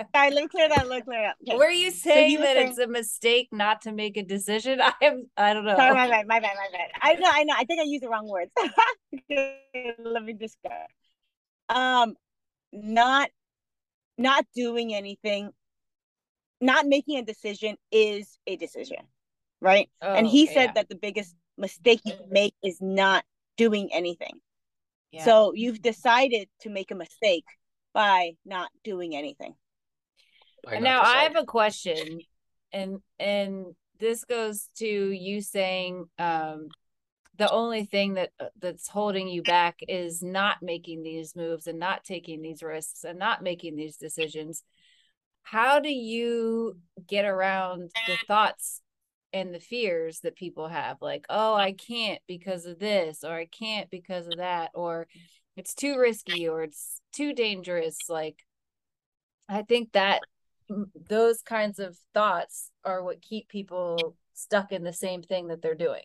[0.00, 0.88] All right, let me clear that.
[0.88, 1.36] Let me clear that.
[1.46, 1.58] Okay.
[1.58, 2.68] Were you saying so you that saying...
[2.68, 4.80] it's a mistake not to make a decision?
[4.82, 5.24] I am.
[5.36, 5.76] I don't know.
[5.76, 6.26] Sorry, my bad.
[6.26, 6.56] My bad.
[6.56, 6.90] My bad.
[7.02, 7.28] I know.
[7.30, 7.54] I know.
[7.58, 8.50] I think I used the wrong words.
[9.28, 11.74] let me just go.
[11.74, 12.14] Um,
[12.72, 13.30] not,
[14.16, 15.50] not doing anything,
[16.60, 18.98] not making a decision is a decision,
[19.60, 19.88] right?
[20.02, 20.72] Oh, and he said yeah.
[20.74, 23.24] that the biggest mistake you make is not
[23.56, 24.40] doing anything.
[25.12, 25.24] Yeah.
[25.24, 27.46] So you've decided to make a mistake
[27.94, 29.54] by not doing anything.
[30.70, 32.20] And now I have a question,
[32.72, 33.66] and and
[33.98, 36.68] this goes to you saying um,
[37.38, 41.78] the only thing that uh, that's holding you back is not making these moves and
[41.78, 44.64] not taking these risks and not making these decisions.
[45.42, 48.16] How do you get around the eh.
[48.26, 48.82] thoughts
[49.32, 50.98] and the fears that people have?
[51.00, 55.06] Like oh i can't because of this or i can't because of that or
[55.56, 58.44] it's too risky or it's too dangerous like
[59.48, 60.20] i think that
[61.08, 65.74] those kinds of thoughts are what keep people stuck in the same thing that they're
[65.74, 66.02] doing.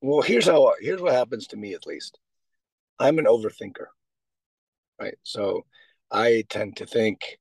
[0.00, 2.18] Well here's how here's what happens to me at least.
[2.98, 3.86] I'm an overthinker
[5.00, 5.18] right?
[5.22, 5.64] So
[6.10, 7.38] i tend to think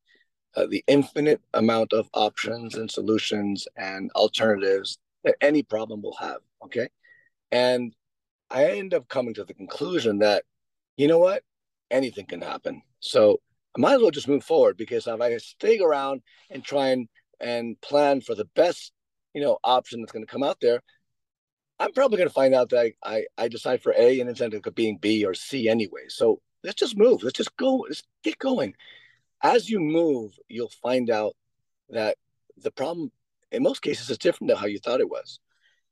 [0.56, 6.38] uh, the infinite amount of options and solutions and alternatives that any problem will have.
[6.66, 6.90] Okay.
[7.52, 7.94] And
[8.50, 10.44] I end up coming to the conclusion that,
[10.98, 11.44] you know what,
[11.90, 12.82] anything can happen.
[13.00, 13.40] So
[13.76, 17.08] I might as well just move forward because if I stay around and try and,
[17.40, 18.92] and plan for the best,
[19.34, 20.82] you know, option that's going to come out there,
[21.80, 24.68] I'm probably going to find out that I, I, decide for A and it's ended
[24.68, 26.04] up being B or C anyway.
[26.10, 27.24] So let's just move.
[27.24, 27.86] Let's just go.
[27.88, 28.76] Let's get going
[29.44, 31.36] as you move, you'll find out
[31.90, 32.18] that
[32.58, 33.12] the problem
[33.52, 35.40] in most cases is different than how you thought it was.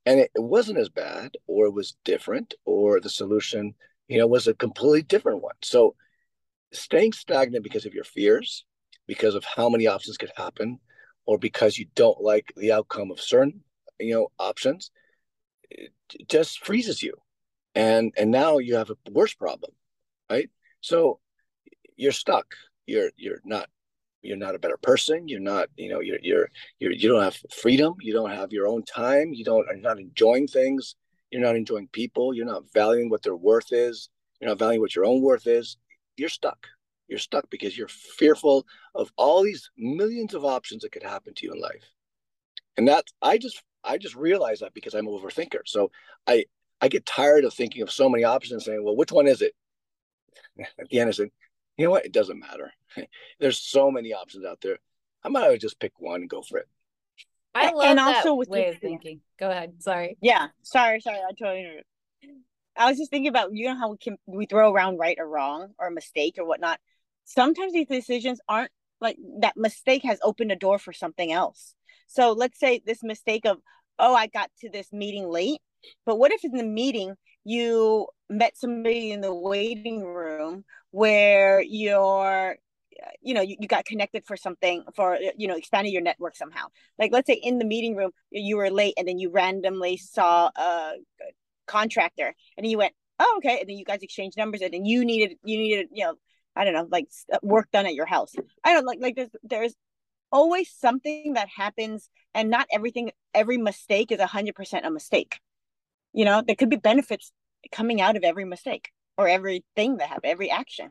[0.06, 3.74] And it, it wasn't as bad, or it was different, or the solution,
[4.08, 5.56] you know, was a completely different one.
[5.62, 5.94] So
[6.72, 8.64] staying stagnant because of your fears,
[9.06, 10.78] because of how many options could happen,
[11.26, 13.60] or because you don't like the outcome of certain,
[13.98, 14.90] you know, options,
[16.28, 17.14] just freezes you.
[17.74, 19.72] And and now you have a worse problem,
[20.30, 20.48] right?
[20.80, 21.20] So
[21.96, 22.54] you're stuck
[22.86, 23.68] you're you're not
[24.22, 25.28] you're not a better person.
[25.28, 27.94] You're not you know you're you're, you're you don't have freedom.
[28.00, 29.32] You don't have your own time.
[29.32, 30.96] You don't are not enjoying things.
[31.30, 32.34] You're not enjoying people.
[32.34, 34.08] You're not valuing what their worth is.
[34.40, 35.76] You're not valuing what your own worth is.
[36.16, 36.66] You're stuck.
[37.08, 41.46] You're stuck because you're fearful of all these millions of options that could happen to
[41.46, 41.84] you in life.
[42.76, 45.60] And that I just I just realized that because I'm an overthinker.
[45.66, 45.90] So
[46.26, 46.44] I
[46.80, 49.42] I get tired of thinking of so many options and saying, well, which one is
[49.42, 49.54] it?
[50.78, 51.28] At the end, I said,
[51.80, 52.04] you know what?
[52.04, 52.72] It doesn't matter.
[53.40, 54.78] There's so many options out there.
[55.24, 56.68] I might just pick one and go for it.
[57.54, 59.22] I love and that also with way of thinking.
[59.38, 59.82] Go ahead.
[59.82, 60.18] Sorry.
[60.20, 60.48] Yeah.
[60.62, 61.00] Sorry.
[61.00, 61.18] Sorry.
[61.18, 61.80] I totally.
[62.76, 65.26] I was just thinking about you know how we can we throw around right or
[65.26, 66.78] wrong or mistake or whatnot.
[67.24, 71.74] Sometimes these decisions aren't like that mistake has opened a door for something else.
[72.06, 73.58] So let's say this mistake of
[73.98, 75.60] oh I got to this meeting late,
[76.04, 82.56] but what if in the meeting you met somebody in the waiting room where you're
[83.22, 86.66] you know you, you got connected for something for you know expanding your network somehow.
[86.98, 90.50] Like let's say in the meeting room you were late and then you randomly saw
[90.54, 90.92] a
[91.66, 93.60] contractor and you went oh okay.
[93.60, 96.14] And then you guys exchanged numbers and then you needed you needed you know
[96.56, 98.34] i don't know like uh, work done at your house.
[98.64, 99.74] I don't like like there's there's
[100.32, 105.40] always something that happens and not everything every mistake is a hundred percent a mistake.
[106.12, 107.32] You know there could be benefits
[107.72, 110.90] coming out of every mistake or everything that happen every action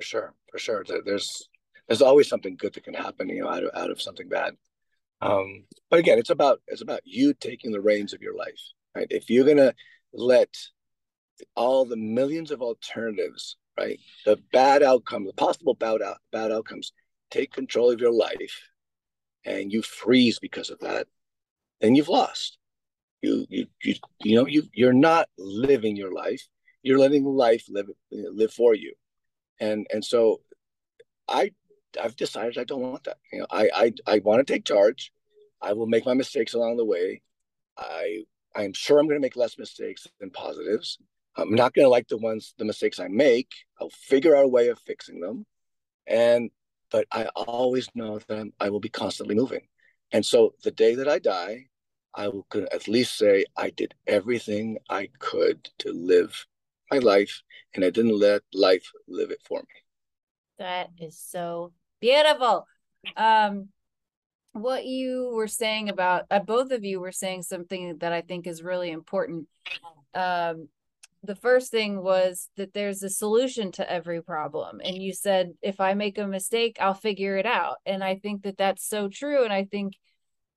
[0.00, 0.84] for sure, for sure.
[1.04, 1.48] There's
[1.86, 4.54] there's always something good that can happen, you know, out of out of something bad.
[5.20, 8.60] Um, but again, it's about it's about you taking the reins of your life,
[8.94, 9.06] right?
[9.10, 9.74] If you're gonna
[10.14, 10.56] let
[11.54, 16.92] all the millions of alternatives, right, the bad outcomes, the possible bad out, bad outcomes,
[17.30, 18.70] take control of your life,
[19.44, 21.06] and you freeze because of that,
[21.82, 22.56] then you've lost.
[23.20, 26.42] You you you you know you you're not living your life.
[26.82, 28.94] You're letting life live live for you.
[29.60, 30.40] And and so
[31.28, 31.50] i
[32.00, 33.18] i've decided i don't want that.
[33.32, 35.12] You know i i, I want to take charge.
[35.62, 37.22] I will make my mistakes along the way.
[37.76, 38.24] I
[38.56, 40.98] i'm sure i'm going to make less mistakes than positives.
[41.36, 43.50] I'm not going to like the ones the mistakes i make.
[43.80, 45.46] I'll figure out a way of fixing them.
[46.06, 46.50] And
[46.90, 49.66] but i always know that i will be constantly moving.
[50.12, 51.66] And so the day that i die
[52.14, 56.46] i will at least say i did everything i could to live
[56.90, 57.42] my life
[57.74, 59.74] and I didn't let life live it for me.
[60.58, 62.66] That is so beautiful.
[63.16, 63.68] Um,
[64.52, 68.46] what you were saying about uh, both of you were saying something that I think
[68.46, 69.46] is really important.
[70.12, 70.68] Um,
[71.22, 75.80] the first thing was that there's a solution to every problem and you said if
[75.80, 79.44] i make a mistake i'll figure it out and i think that that's so true
[79.44, 79.92] and i think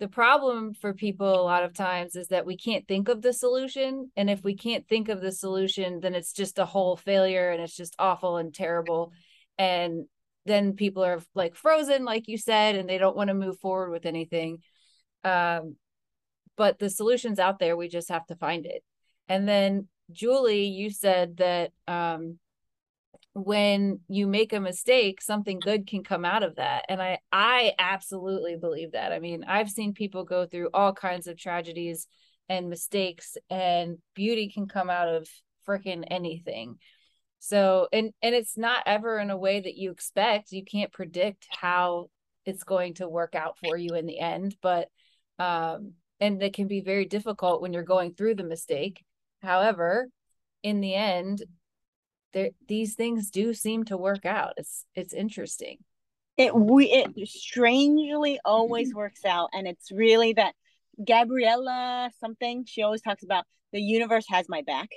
[0.03, 3.31] the problem for people a lot of times is that we can't think of the
[3.31, 7.51] solution and if we can't think of the solution then it's just a whole failure
[7.51, 9.13] and it's just awful and terrible.
[9.57, 10.07] And
[10.45, 13.91] then people are like frozen like you said and they don't want to move forward
[13.91, 14.57] with anything.
[15.23, 15.77] Um,
[16.57, 18.83] but the solution's out there we just have to find it.
[19.29, 22.39] And then julie you said that um,
[23.34, 26.86] when you make a mistake something good can come out of that.
[26.88, 29.12] And i i absolutely believe that.
[29.12, 32.08] I mean i've seen people go through all kinds of tragedies
[32.49, 35.28] and mistakes and beauty can come out of
[35.67, 36.78] freaking anything.
[37.39, 40.52] So and and it's not ever in a way that you expect.
[40.52, 42.10] You can't predict how
[42.45, 44.89] it's going to work out for you in the end but
[45.39, 49.04] um and it can be very difficult when you're going through the mistake.
[49.41, 50.08] However
[50.62, 51.43] in the end
[52.34, 54.54] there these things do seem to work out.
[54.58, 55.78] It's it's interesting.
[56.38, 58.98] It we it strangely always mm-hmm.
[58.98, 60.56] works out, and it's really that
[61.06, 64.89] Gabriella something she always talks about the universe has my back,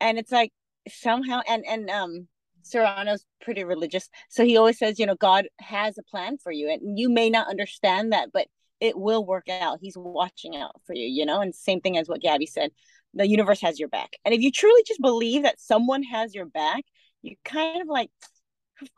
[0.00, 0.52] and it's like
[0.88, 2.28] somehow and and um
[2.62, 6.70] Sorano's pretty religious, so he always says you know God has a plan for you,
[6.70, 8.48] and you may not understand that, but
[8.80, 9.78] it will work out.
[9.80, 11.40] He's watching out for you, you know.
[11.40, 12.72] And same thing as what Gabby said
[13.14, 14.16] the universe has your back.
[14.24, 16.84] And if you truly just believe that someone has your back,
[17.22, 18.10] you kind of like,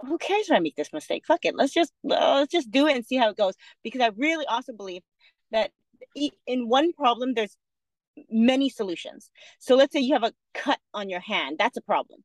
[0.00, 1.24] who cares if I make this mistake?
[1.26, 1.54] Fuck it.
[1.56, 3.54] Let's just let's just do it and see how it goes.
[3.82, 5.02] Because I really also believe
[5.50, 5.70] that
[6.14, 7.56] in one problem there's
[8.30, 9.30] many solutions.
[9.58, 12.20] So let's say you have a cut on your hand, that's a problem.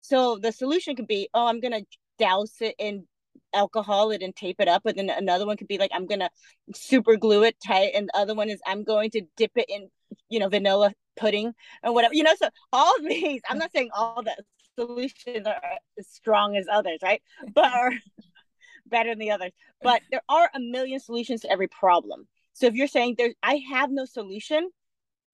[0.00, 1.82] So the solution could be, oh, I'm gonna
[2.18, 3.06] douse it in
[3.54, 4.82] alcohol it and tape it up.
[4.84, 6.30] But then another one could be like, I'm gonna
[6.74, 9.88] super glue it tight, and the other one is I'm going to dip it in,
[10.28, 13.90] you know, vanilla pudding or whatever you know so all of these i'm not saying
[13.94, 14.34] all the
[14.78, 15.60] solutions are
[15.98, 17.22] as strong as others right?
[17.54, 17.92] But are
[18.86, 19.52] better than the others.
[19.82, 22.26] But there are a million solutions to every problem.
[22.52, 24.70] So if you're saying there i have no solution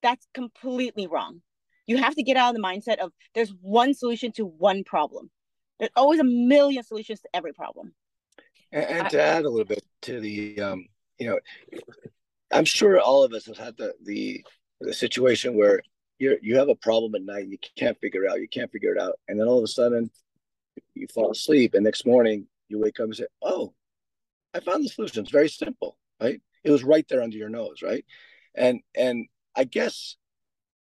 [0.02, 1.42] that's completely wrong.
[1.86, 5.30] You have to get out of the mindset of there's one solution to one problem.
[5.78, 7.94] There's always a million solutions to every problem.
[8.70, 10.86] And, and to add a little bit to the um
[11.18, 11.38] you know
[12.52, 14.44] i'm sure all of us have had the the
[14.80, 15.82] the situation where
[16.18, 18.94] you you have a problem at night, you can't figure it out, you can't figure
[18.94, 20.10] it out, and then all of a sudden,
[20.94, 23.74] you fall asleep, and next morning you wake up and say, "Oh,
[24.54, 25.22] I found the solution.
[25.22, 26.40] It's very simple, right?
[26.64, 28.04] It was right there under your nose, right?"
[28.54, 30.16] And and I guess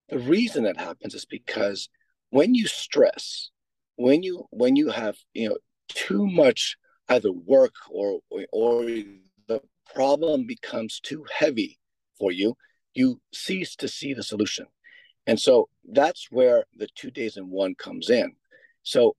[0.09, 1.89] the reason that happens is because
[2.29, 3.49] when you stress,
[3.95, 5.57] when you when you have you know
[5.89, 6.77] too much
[7.09, 8.19] either work or
[8.51, 9.61] or the
[9.93, 11.79] problem becomes too heavy
[12.19, 12.55] for you,
[12.97, 14.65] you cease to see the solution.
[15.27, 18.35] And so that's where the two days in one comes in.
[18.83, 19.15] So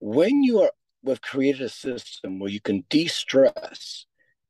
[0.00, 0.70] when you are
[1.02, 4.06] we've created a system where you can de-stress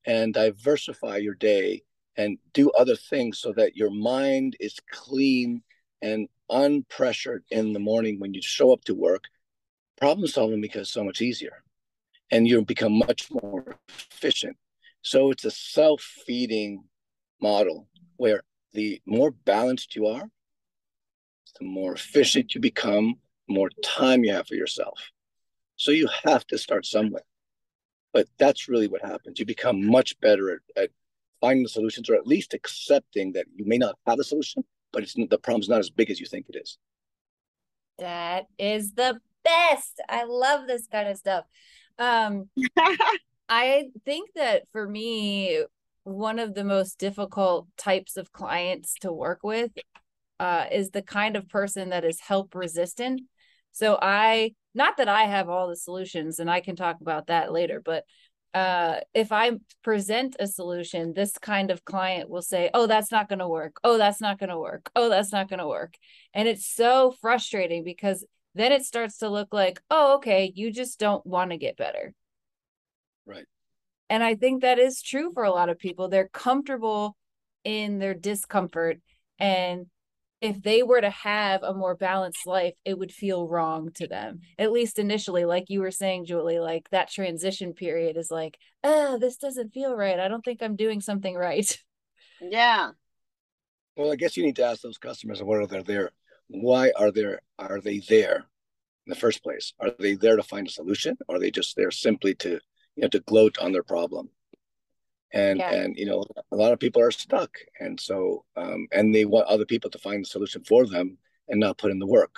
[0.06, 1.82] and diversify your day
[2.16, 5.62] and do other things so that your mind is clean
[6.00, 9.24] and unpressured in the morning when you show up to work
[9.96, 11.62] problem solving becomes so much easier
[12.30, 14.56] and you become much more efficient
[15.02, 16.84] so it's a self-feeding
[17.40, 20.28] model where the more balanced you are
[21.58, 23.14] the more efficient you become
[23.48, 25.10] more time you have for yourself.
[25.76, 27.22] So you have to start somewhere.
[28.12, 29.38] But that's really what happens.
[29.38, 30.90] You become much better at, at
[31.40, 35.02] finding the solutions or at least accepting that you may not have a solution but
[35.02, 36.78] it's the problem's not as big as you think it is.
[37.98, 40.00] That is the best.
[40.08, 41.44] I love this kind of stuff.
[41.98, 42.48] Um
[43.46, 45.62] i think that for me
[46.04, 49.72] one of the most difficult types of clients to work with
[50.38, 53.22] uh, is the kind of person that is help resistant
[53.72, 57.52] so i not that i have all the solutions and i can talk about that
[57.52, 58.04] later but
[58.54, 59.50] uh, if I
[59.82, 63.80] present a solution, this kind of client will say, Oh, that's not going to work.
[63.82, 64.90] Oh, that's not going to work.
[64.94, 65.96] Oh, that's not going to work.
[66.32, 71.00] And it's so frustrating because then it starts to look like, Oh, okay, you just
[71.00, 72.14] don't want to get better.
[73.26, 73.46] Right.
[74.10, 76.08] And I think that is true for a lot of people.
[76.08, 77.16] They're comfortable
[77.64, 79.00] in their discomfort
[79.38, 79.86] and
[80.44, 84.40] if they were to have a more balanced life, it would feel wrong to them.
[84.58, 89.18] At least initially, like you were saying, Julie, like that transition period is like, oh,
[89.18, 90.20] this doesn't feel right.
[90.20, 91.76] I don't think I'm doing something right.
[92.42, 92.90] Yeah.
[93.96, 96.10] Well, I guess you need to ask those customers what are they there?
[96.48, 98.44] Why are there are they there
[99.06, 99.72] in the first place?
[99.78, 101.16] Are they there to find a solution?
[101.26, 102.60] Or are they just there simply to
[102.96, 104.30] you know to gloat on their problem?
[105.34, 105.74] and yeah.
[105.74, 109.46] and you know a lot of people are stuck and so um, and they want
[109.48, 112.36] other people to find the solution for them and not put in the work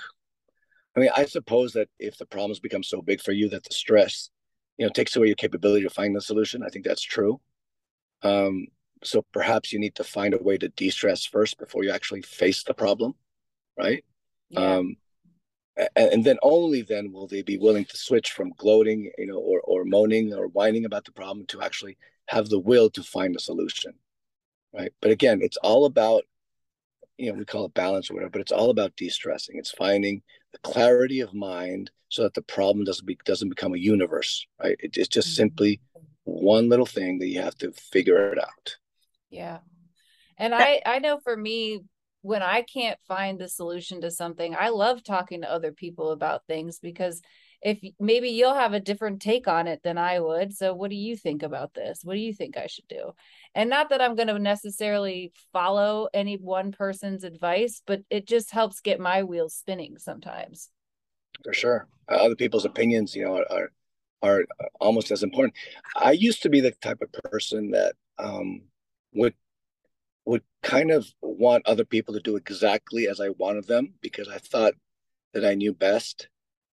[0.97, 3.75] i mean i suppose that if the problems become so big for you that the
[3.75, 4.31] stress
[4.79, 7.41] you know takes away your capability to find the solution i think that's true
[8.23, 8.67] um,
[9.05, 12.65] so perhaps you need to find a way to de-stress first before you actually face
[12.65, 13.15] the problem
[13.79, 14.05] right
[14.49, 14.77] yeah.
[14.77, 14.97] um,
[15.77, 19.39] and, and then only then will they be willing to switch from gloating you know
[19.39, 21.97] or, or moaning or whining about the problem to actually
[22.29, 23.93] have the will to find a solution
[24.73, 24.93] right?
[25.01, 26.25] But again it's all about
[27.17, 29.57] you know we call it balance or whatever but it's all about de-stressing.
[29.59, 33.79] It's finding the clarity of mind so that the problem doesn't be doesn't become a
[33.79, 34.77] universe right?
[34.81, 35.37] It, it's just mm-hmm.
[35.37, 35.81] simply
[36.25, 38.77] one little thing that you have to figure it out.
[39.31, 39.59] Yeah.
[40.39, 41.83] And i i know for me
[42.27, 46.47] when i can't find the solution to something i love talking to other people about
[46.47, 47.23] things because
[47.63, 50.55] if maybe you'll have a different take on it than I would.
[50.55, 52.01] So what do you think about this?
[52.05, 53.13] What do you think I should do?
[53.55, 58.51] And not that I'm going to necessarily follow any one person's advice, but it just
[58.51, 60.71] helps get my wheels spinning sometimes.
[61.45, 61.89] For sure.
[62.09, 63.73] Uh, other people's opinions, you know, are
[64.23, 64.45] are
[64.81, 65.55] almost as important.
[65.95, 68.63] I used to be the type of person that um,
[69.13, 69.35] would
[70.27, 74.39] would kind of want other people to do exactly as I wanted them because I
[74.39, 74.75] thought
[75.33, 76.29] that I knew best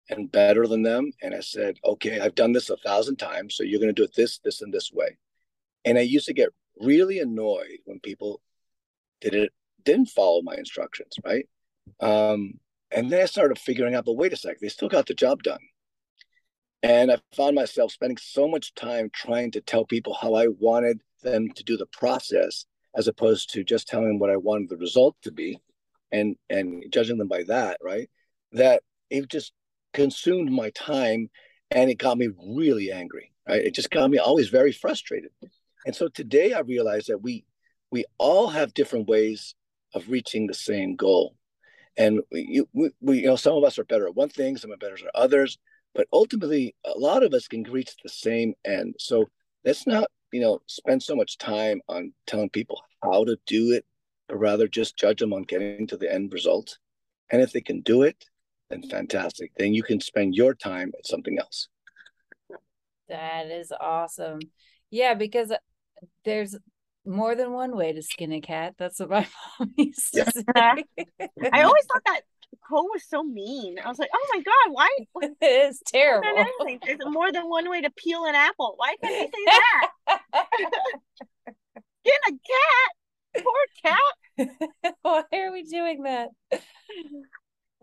[0.08, 1.12] and better than them.
[1.22, 3.54] And I said, okay, I've done this a thousand times.
[3.54, 5.18] So you're going to do it this, this, and this way.
[5.84, 6.48] And I used to get
[6.80, 8.40] really annoyed when people
[9.20, 9.52] did it,
[9.84, 11.46] didn't follow my instructions, right?
[12.00, 12.54] Um,
[12.90, 15.42] and then I started figuring out, but wait a sec, they still got the job
[15.42, 15.60] done.
[16.82, 21.00] And I found myself spending so much time trying to tell people how I wanted
[21.22, 24.76] them to do the process, as opposed to just telling them what I wanted the
[24.76, 25.58] result to be,
[26.10, 28.08] and and judging them by that, right?
[28.52, 29.52] That it just
[29.92, 31.30] consumed my time
[31.70, 33.62] and it got me really angry right?
[33.62, 35.30] It just got me always very frustrated.
[35.84, 37.44] And so today i realize that we
[37.90, 39.54] we all have different ways
[39.94, 41.36] of reaching the same goal.
[41.96, 44.72] And we, we, we you know some of us are better at one thing some
[44.72, 45.58] are better at others
[45.94, 48.94] but ultimately a lot of us can reach the same end.
[48.98, 49.28] So
[49.64, 53.84] let's not you know spend so much time on telling people how to do it
[54.28, 56.78] but rather just judge them on getting to the end result
[57.30, 58.26] and if they can do it
[58.72, 59.52] then fantastic.
[59.56, 61.68] Then you can spend your time at something else.
[63.08, 64.40] That is awesome.
[64.90, 65.56] Yeah, because uh,
[66.24, 66.56] there's
[67.04, 68.74] more than one way to skin a cat.
[68.78, 69.26] That's what my
[69.58, 70.74] mom used to yeah.
[70.74, 70.84] say.
[71.52, 72.22] I always thought that
[72.52, 73.78] Nicole was so mean.
[73.82, 74.88] I was like, oh my god, why?
[75.22, 76.44] it is terrible.
[76.84, 78.74] There's more than one way to peel an apple.
[78.76, 79.58] Why can't you say
[80.06, 80.20] that?
[82.04, 84.96] Get a cat, poor cat.
[85.02, 86.28] why are we doing that?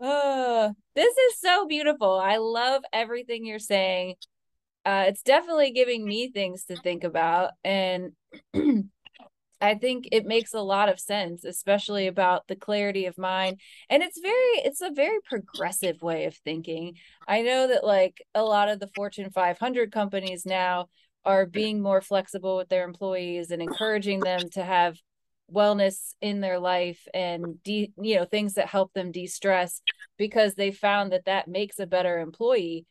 [0.00, 2.18] Oh, this is so beautiful.
[2.18, 4.14] I love everything you're saying.
[4.84, 8.12] Uh, it's definitely giving me things to think about, and
[9.60, 13.60] I think it makes a lot of sense, especially about the clarity of mind.
[13.88, 16.94] And it's very, it's a very progressive way of thinking.
[17.28, 20.86] I know that like a lot of the Fortune 500 companies now
[21.24, 24.96] are being more flexible with their employees and encouraging them to have
[25.52, 29.82] wellness in their life and de- you know things that help them de-stress
[30.16, 32.86] because they found that that makes a better employee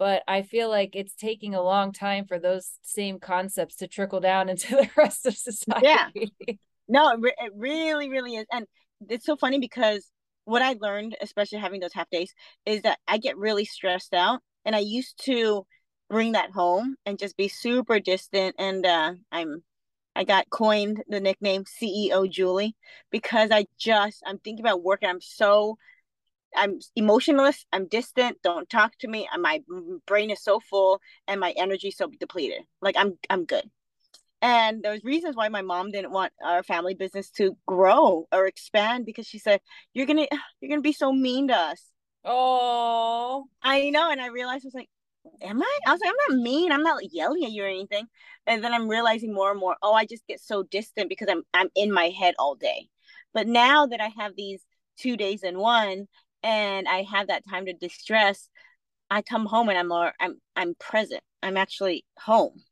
[0.00, 4.18] but I feel like it's taking a long time for those same concepts to trickle
[4.18, 5.86] down into the rest of society.
[5.86, 6.54] Yeah.
[6.92, 8.46] No, it, it really, really is.
[8.50, 8.66] And
[9.08, 10.10] it's so funny because
[10.44, 12.34] what I learned, especially having those half days,
[12.66, 14.40] is that I get really stressed out.
[14.64, 15.64] And I used to
[16.08, 18.56] bring that home and just be super distant.
[18.58, 19.62] And uh, I'm,
[20.16, 22.74] I got coined the nickname CEO Julie
[23.12, 25.78] because I just, I'm thinking about work and I'm so
[26.56, 27.64] I'm emotionless.
[27.72, 28.38] I'm distant.
[28.42, 29.28] Don't talk to me.
[29.32, 29.62] And my
[30.06, 32.62] brain is so full and my energy so depleted.
[32.80, 33.64] Like I'm I'm good.
[34.42, 39.04] And there's reasons why my mom didn't want our family business to grow or expand
[39.04, 39.60] because she said,
[39.92, 40.26] You're gonna
[40.60, 41.84] you're gonna be so mean to us.
[42.24, 44.10] Oh I know.
[44.10, 44.88] And I realized I was like,
[45.42, 45.78] Am I?
[45.86, 46.72] I was like, I'm not mean.
[46.72, 48.06] I'm not yelling at you or anything.
[48.46, 51.42] And then I'm realizing more and more, oh, I just get so distant because I'm
[51.54, 52.88] I'm in my head all day.
[53.34, 54.62] But now that I have these
[54.98, 56.08] two days in one
[56.42, 58.48] and I have that time to distress,
[59.10, 61.22] I come home and I'm more I'm I'm present.
[61.42, 62.62] I'm actually home.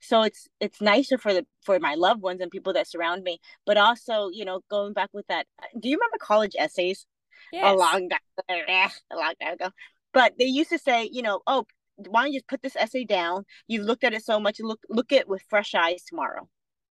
[0.00, 3.38] So it's it's nicer for the for my loved ones and people that surround me,
[3.66, 5.46] but also, you know, going back with that.
[5.78, 7.06] Do you remember college essays?
[7.52, 7.72] yes.
[7.72, 8.20] A long time,
[9.10, 9.70] a long time ago.
[10.12, 11.64] But they used to say, you know, oh,
[11.96, 13.44] why don't you just put this essay down?
[13.68, 16.48] You've looked at it so much, look look at it with fresh eyes tomorrow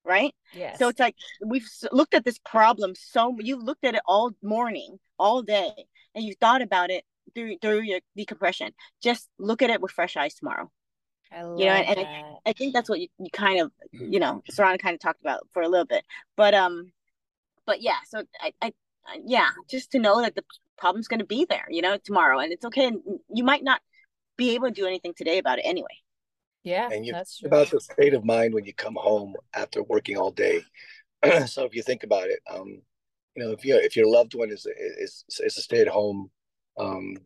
[0.08, 0.36] right?
[0.54, 0.78] Yes.
[0.78, 5.00] So it's like we've looked at this problem so you've looked at it all morning,
[5.18, 7.04] all day, and you thought about it
[7.34, 8.72] through through your decompression.
[9.02, 10.72] Just look at it with fresh eyes tomorrow.
[11.32, 12.06] I love you know, and, that.
[12.06, 15.22] I, I think that's what you, you kind of you know, Sorano kind of talked
[15.22, 16.04] about for a little bit.
[16.36, 16.92] But um
[17.66, 18.72] but yeah, so I, I
[19.26, 20.44] yeah, just to know that the
[20.78, 22.40] problem's gonna be there, you know, tomorrow.
[22.40, 22.88] And it's okay.
[22.88, 23.02] And
[23.34, 23.82] you might not
[24.38, 25.88] be able to do anything today about it anyway.
[26.64, 27.48] Yeah, and you that's true.
[27.48, 30.64] about the state of mind when you come home after working all day.
[31.46, 32.82] so if you think about it, um,
[33.36, 36.30] you know, if you if your loved one is is is a stay at home
[36.78, 37.18] um,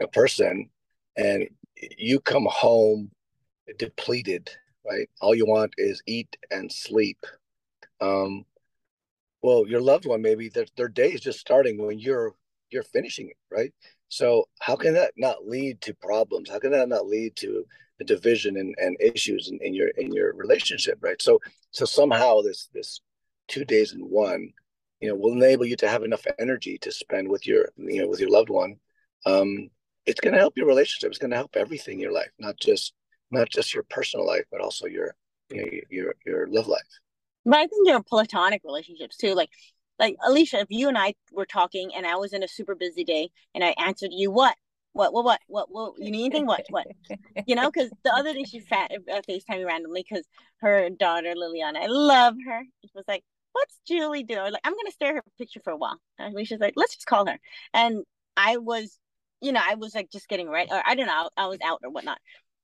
[0.00, 0.68] a person,
[1.16, 1.48] and
[1.96, 3.10] you come home
[3.78, 4.50] depleted,
[4.86, 5.08] right?
[5.20, 7.24] All you want is eat and sleep.
[8.00, 8.44] Um,
[9.42, 12.34] well, your loved one maybe their their day is just starting when you're
[12.70, 13.72] you're finishing it, right?
[14.08, 16.50] So how can that not lead to problems?
[16.50, 17.64] How can that not lead to
[17.98, 21.20] the division and, and issues in, in your in your relationship, right?
[21.20, 21.40] So
[21.70, 23.00] so somehow this this
[23.48, 24.52] two days in one,
[25.00, 28.08] you know, will enable you to have enough energy to spend with your you know
[28.08, 28.76] with your loved one.
[29.26, 29.70] Um,
[30.06, 31.10] it's going to help your relationship.
[31.10, 32.94] It's going to help everything in your life, not just
[33.30, 35.14] not just your personal life, but also your
[35.50, 36.80] you know, your your love life.
[37.44, 39.50] But I think your platonic relationships too, like
[39.98, 43.04] like Alicia, if you and I were talking and I was in a super busy
[43.04, 44.56] day and I answered you, what?
[44.92, 46.46] what, what, what, what, what, you need anything?
[46.46, 46.86] What, what?
[47.46, 50.26] You know, because the other day she fat uh, FaceTime me randomly because
[50.60, 52.62] her daughter Liliana, I love her.
[52.82, 53.22] She was like,
[53.52, 56.00] "What's Julie doing?" Like, I'm gonna stare at her picture for a while.
[56.18, 57.38] And she's like, "Let's just call her."
[57.74, 58.04] And
[58.36, 58.98] I was,
[59.40, 61.80] you know, I was like just getting ready, or I don't know, I was out
[61.84, 62.18] or whatnot.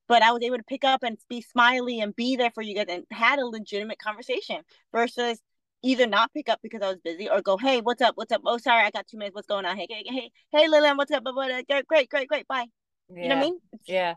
[0.07, 2.74] But I was able to pick up and be smiley and be there for you
[2.74, 4.62] guys and had a legitimate conversation
[4.93, 5.41] versus
[5.82, 8.16] either not pick up because I was busy or go, hey, what's up?
[8.16, 8.43] What's up?
[8.45, 9.35] Oh, sorry, I got two minutes.
[9.35, 9.76] What's going on?
[9.76, 11.24] Hey, hey, hey, hey, Lillian, what's up?
[11.24, 12.49] Great, great, great, great.
[12.49, 12.66] Bye.
[13.09, 13.22] Yeah.
[13.22, 13.59] You know what I mean?
[13.87, 14.14] Yeah.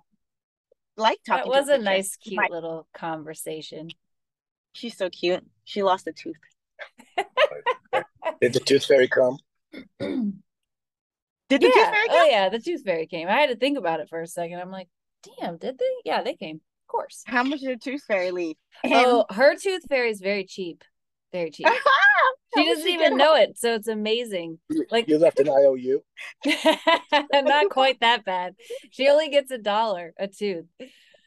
[0.98, 1.52] Like talking.
[1.52, 3.90] That was to a nice, cute My, little conversation.
[4.74, 5.46] She's so cute.
[5.64, 6.36] She lost a tooth.
[8.42, 9.38] Did the tooth fairy come?
[10.00, 11.72] Did the yeah.
[11.74, 12.18] tooth fairy oh, come?
[12.18, 13.28] Oh yeah, the tooth fairy came.
[13.28, 14.60] I had to think about it for a second.
[14.60, 14.90] I'm like,
[15.40, 15.86] damn, did they?
[16.06, 16.58] Yeah, they came.
[16.58, 17.24] Of course.
[17.26, 18.56] How much did the tooth fairy leave?
[18.86, 20.84] Oh, um, her tooth fairy is very cheap.
[21.32, 21.68] Very cheap.
[22.58, 24.60] she doesn't even know it, so it's amazing.
[24.92, 26.02] Like you left an IOU.
[27.34, 28.56] not quite that bad.
[28.92, 30.66] She only gets a dollar a tooth.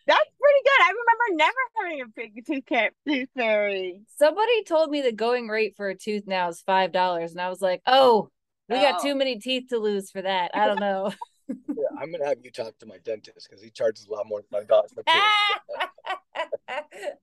[0.07, 0.81] That's pretty good.
[0.83, 4.01] I remember never having a big tooth, car- tooth fairy.
[4.17, 7.49] Somebody told me the going rate for a tooth now is five dollars, and I
[7.49, 8.29] was like, "Oh,
[8.69, 8.81] we oh.
[8.81, 11.13] got too many teeth to lose for that." I don't know.
[11.49, 14.41] yeah, I'm gonna have you talk to my dentist because he charges a lot more
[14.41, 15.03] than my doctor.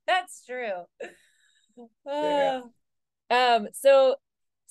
[0.07, 0.83] That's true.
[1.79, 2.61] Uh, yeah.
[3.29, 4.15] Um, so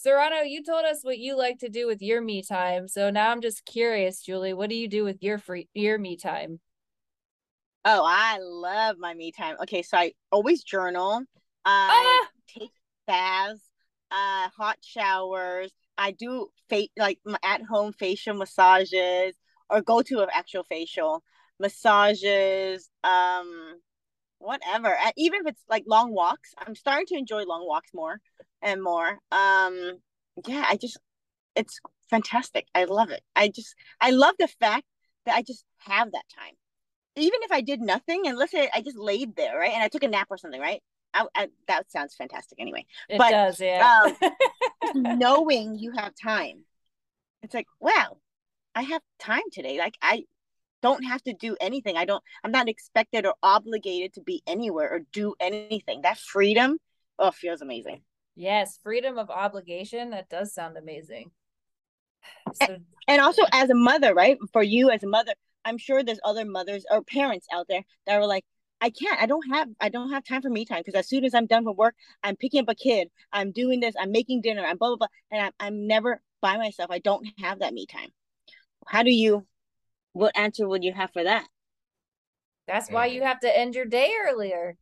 [0.03, 2.89] Sorano, you told us what you like to do with your me time.
[2.89, 6.17] So now I'm just curious, Julie, what do you do with your free your me
[6.17, 6.61] time?
[7.89, 9.55] Oh, I love my me time.
[9.63, 11.23] Okay, so I always journal.
[11.65, 12.29] I ah!
[12.49, 12.73] take
[13.07, 13.63] baths,
[14.11, 15.71] uh, hot showers.
[15.97, 19.37] I do fa- like at home facial massages
[19.71, 21.23] or go to an actual facial
[21.61, 23.81] massages, um,
[24.39, 24.93] whatever.
[25.17, 28.19] Even if it's like long walks, I'm starting to enjoy long walks more
[28.63, 29.11] and more.
[29.31, 30.01] Um,
[30.45, 30.99] yeah, I just
[31.55, 31.79] it's
[32.11, 32.67] fantastic.
[32.75, 33.23] I love it.
[33.37, 34.87] I just I love the fact
[35.25, 36.55] that I just have that time.
[37.17, 39.73] Even if I did nothing and let's say I just laid there, right?
[39.73, 40.83] And I took a nap or something, right?
[41.15, 42.85] I, I, that sounds fantastic anyway.
[43.09, 44.03] It but, does, yeah.
[44.05, 44.31] um,
[45.19, 46.65] knowing you have time,
[47.43, 48.19] it's like, wow,
[48.75, 49.79] I have time today.
[49.79, 50.25] Like I
[50.83, 51.97] don't have to do anything.
[51.97, 52.23] I don't.
[52.45, 56.03] I'm not expected or obligated to be anywhere or do anything.
[56.03, 56.79] That freedom,
[57.19, 58.03] oh, feels amazing.
[58.35, 60.11] Yes, freedom of obligation.
[60.11, 61.31] That does sound amazing.
[62.55, 64.37] So- and, and also as a mother, right?
[64.53, 65.33] For you as a mother,
[65.67, 68.45] I'm sure there's other mothers or parents out there that are like,
[68.81, 69.21] I can't.
[69.21, 69.69] I don't have.
[69.81, 71.95] I don't have time for me time because as soon as I'm done with work,
[72.23, 73.09] I'm picking up a kid.
[73.33, 73.95] I'm doing this.
[73.99, 74.63] I'm making dinner.
[74.65, 76.91] I'm blah blah blah, and I'm I'm never by myself.
[76.91, 78.11] I don't have that me time.
[78.87, 79.47] How do you?
[80.13, 81.47] What answer would you have for that?
[82.69, 83.29] That's why you mm-hmm.
[83.29, 84.77] have to end your day earlier.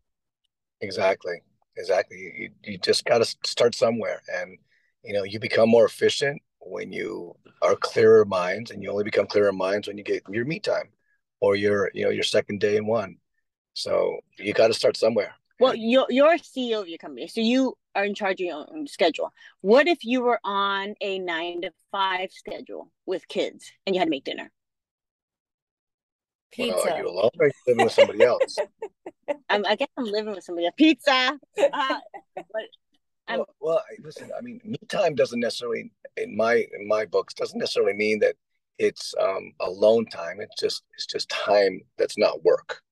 [0.80, 1.40] Exactly.
[1.76, 2.16] Exactly.
[2.36, 4.58] You you just got to start somewhere, and
[5.04, 9.26] you know you become more efficient when you are clearer minds, and you only become
[9.26, 10.88] clearer minds when you get your me time,
[11.40, 13.18] or your you know your second day in one
[13.74, 15.34] so you got to start somewhere.
[15.60, 18.86] Well, you're you're CEO of your company, so you are in charge of your own
[18.86, 19.32] schedule.
[19.60, 24.06] What if you were on a nine to five schedule with kids and you had
[24.06, 24.50] to make dinner?
[26.50, 26.76] Pizza.
[26.76, 28.58] Well, are you alone or are you living with somebody else?
[29.48, 30.74] I'm, I guess I'm living with somebody else.
[30.76, 31.38] Pizza.
[31.72, 32.00] Uh,
[32.36, 34.30] but well, well, listen.
[34.36, 38.36] I mean, me time doesn't necessarily, in my in my books, doesn't necessarily mean that
[38.78, 40.40] it's um, alone time.
[40.40, 42.82] It's just it's just time that's not work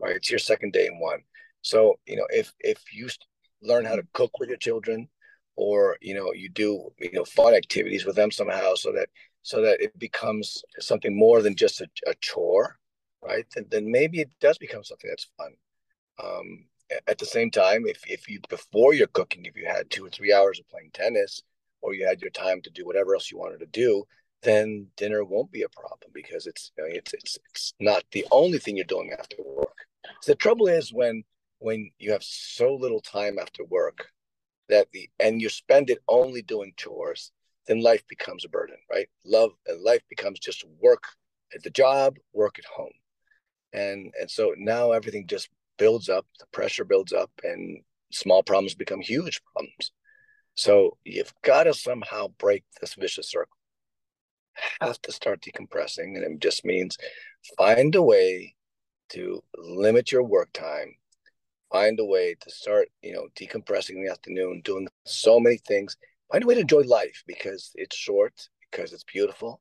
[0.00, 0.16] right?
[0.16, 1.20] It's your second day in one.
[1.62, 3.08] So, you know, if if you
[3.62, 5.08] learn how to cook with your children
[5.56, 9.08] or, you know, you do, you know, fun activities with them somehow so that
[9.42, 12.78] so that it becomes something more than just a, a chore,
[13.22, 13.46] right?
[13.54, 15.52] Then, then maybe it does become something that's fun.
[16.22, 16.66] Um,
[17.06, 20.10] at the same time, if if you before you're cooking, if you had two or
[20.10, 21.42] three hours of playing tennis,
[21.82, 24.04] or you had your time to do whatever else you wanted to do,
[24.42, 28.26] then dinner won't be a problem because it's you know, it's it's it's not the
[28.30, 29.76] only thing you're doing after work.
[30.22, 31.24] So the trouble is when
[31.58, 34.08] when you have so little time after work
[34.68, 37.32] that the and you spend it only doing chores,
[37.66, 39.08] then life becomes a burden, right?
[39.24, 41.04] Love and life becomes just work
[41.54, 42.92] at the job, work at home.
[43.72, 48.74] And and so now everything just builds up, the pressure builds up and small problems
[48.74, 49.92] become huge problems.
[50.54, 53.56] So you've got to somehow break this vicious circle.
[54.80, 56.98] Have to start decompressing, and it just means
[57.56, 58.54] find a way
[59.10, 60.94] to limit your work time.
[61.72, 65.96] Find a way to start you know decompressing in the afternoon doing so many things.
[66.30, 69.60] Find a way to enjoy life because it's short because it's beautiful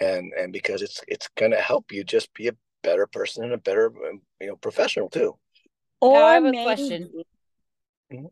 [0.00, 3.52] and and because it's it's going to help you just be a better person and
[3.52, 5.36] a better um, you know professional too.
[6.00, 6.64] Or I have a maybe...
[6.64, 7.10] question.
[8.12, 8.26] mm-hmm.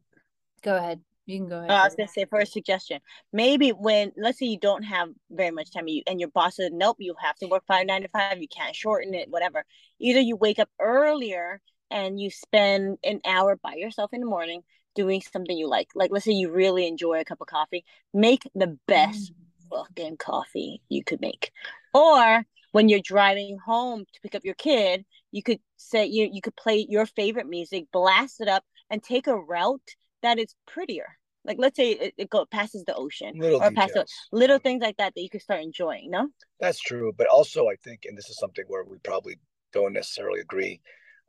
[0.62, 1.00] go ahead
[1.30, 1.70] you can go ahead.
[1.70, 3.00] Uh, I was gonna say for a suggestion,
[3.32, 6.72] maybe when let's say you don't have very much time, you and your boss said,
[6.72, 8.40] "Nope, you have to work five nine to five.
[8.40, 9.64] You can't shorten it, whatever."
[9.98, 11.60] Either you wake up earlier
[11.90, 14.62] and you spend an hour by yourself in the morning
[14.94, 15.88] doing something you like.
[15.94, 19.68] Like let's say you really enjoy a cup of coffee, make the best mm.
[19.70, 21.52] fucking coffee you could make.
[21.94, 26.40] Or when you're driving home to pick up your kid, you could say you you
[26.40, 31.16] could play your favorite music, blast it up, and take a route that is prettier
[31.44, 34.96] like let's say it, it go passes the ocean little or passes little things like
[34.98, 36.10] that that you can start enjoying.
[36.10, 36.28] No,
[36.58, 37.12] that's true.
[37.16, 39.38] But also, I think, and this is something where we probably
[39.72, 40.80] don't necessarily agree.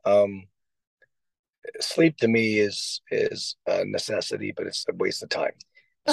[0.04, 0.44] Um,
[1.80, 5.54] sleep to me is is a necessity, but it's a waste of time.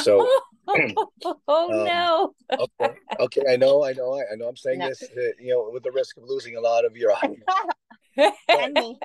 [0.03, 0.27] So.
[1.47, 2.33] oh um, no.
[2.51, 2.93] okay.
[3.19, 3.41] Okay.
[3.49, 3.83] I know.
[3.83, 4.21] I know.
[4.31, 4.47] I know.
[4.47, 4.89] I'm saying no.
[4.89, 7.43] this, uh, you know, with the risk of losing a lot of your audience.
[8.47, 8.99] and me,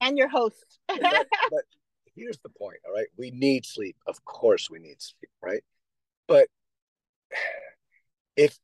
[0.00, 0.64] and your host.
[0.88, 1.64] but, but
[2.20, 3.08] here's the point all right?
[3.16, 3.96] We need sleep.
[4.06, 5.64] Of course we need sleep right?
[6.28, 6.48] But
[8.36, 8.58] if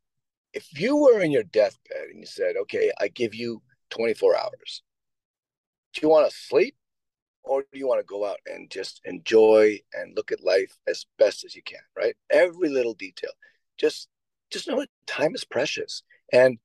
[0.52, 4.82] if you were in your deathbed and you said okay i give you 24 hours
[5.92, 6.74] do you want to sleep
[7.46, 11.06] or do you want to go out and just enjoy and look at life as
[11.18, 12.14] best as you can right?
[12.30, 13.30] Every little detail.
[13.78, 14.08] Just
[14.50, 16.02] just know that time is precious
[16.32, 16.58] and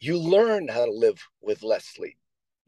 [0.00, 2.16] you learn how to live with less sleep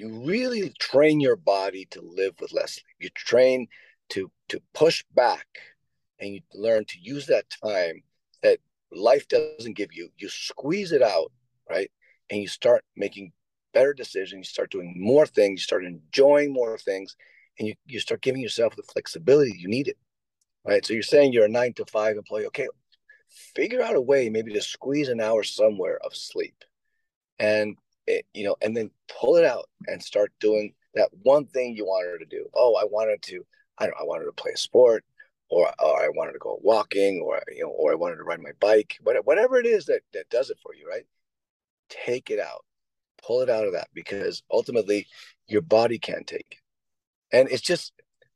[0.03, 2.85] you really train your body to live with less sleep.
[2.99, 3.69] You train
[4.11, 5.47] to to push back
[6.19, 8.03] and you learn to use that time
[8.43, 8.59] that
[8.91, 11.31] life doesn't give you, you squeeze it out,
[11.71, 11.91] right?
[12.31, 13.33] And you start making
[13.73, 17.17] better decisions, you start doing more things, you start enjoying more things,
[17.59, 19.97] and you, you start giving yourself the flexibility you need it.
[20.65, 20.85] Right.
[20.85, 22.47] So you're saying you're a nine to five employee.
[22.47, 22.69] Okay,
[23.55, 26.65] figure out a way maybe to squeeze an hour somewhere of sleep.
[27.39, 27.77] And
[28.07, 31.85] it, you know, and then pull it out and start doing that one thing you
[31.85, 32.49] wanted to do.
[32.55, 33.45] Oh, I wanted to,
[33.79, 35.05] I don't I wanted to play a sport
[35.49, 38.41] or, or I wanted to go walking or you know, or I wanted to ride
[38.41, 41.07] my bike, whatever it is that that does it for you, right?
[41.89, 42.65] Take it out
[43.23, 45.07] pull it out of that because ultimately
[45.47, 47.37] your body can't take it.
[47.37, 47.93] And it's just,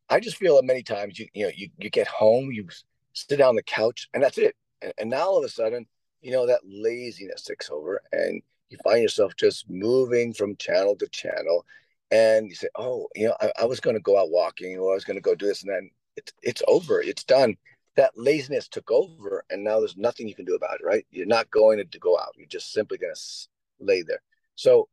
[0.08, 2.66] I just feel that many times you, you know, you, you get home, you
[3.12, 4.54] sit down on the couch and that's it.
[4.80, 5.86] And, and now all of a sudden,
[6.22, 11.08] you know, that laziness takes over and you find yourself just moving from channel to
[11.08, 11.64] channel.
[12.10, 14.92] And you say, oh, you know, I, I was going to go out walking or
[14.92, 15.62] I was going to go do this.
[15.62, 17.56] And then it's, it's over, it's done.
[17.96, 21.06] That laziness took over and now there's nothing you can do about it, right?
[21.10, 22.34] You're not going to go out.
[22.36, 23.20] You're just simply going to
[23.80, 24.22] lay there.
[24.54, 24.88] So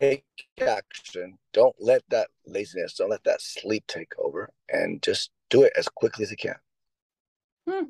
[0.00, 0.24] take
[0.60, 1.38] action.
[1.52, 5.88] Don't let that laziness, don't let that sleep take over, and just do it as
[5.88, 6.56] quickly as you can.
[7.68, 7.84] Hmm.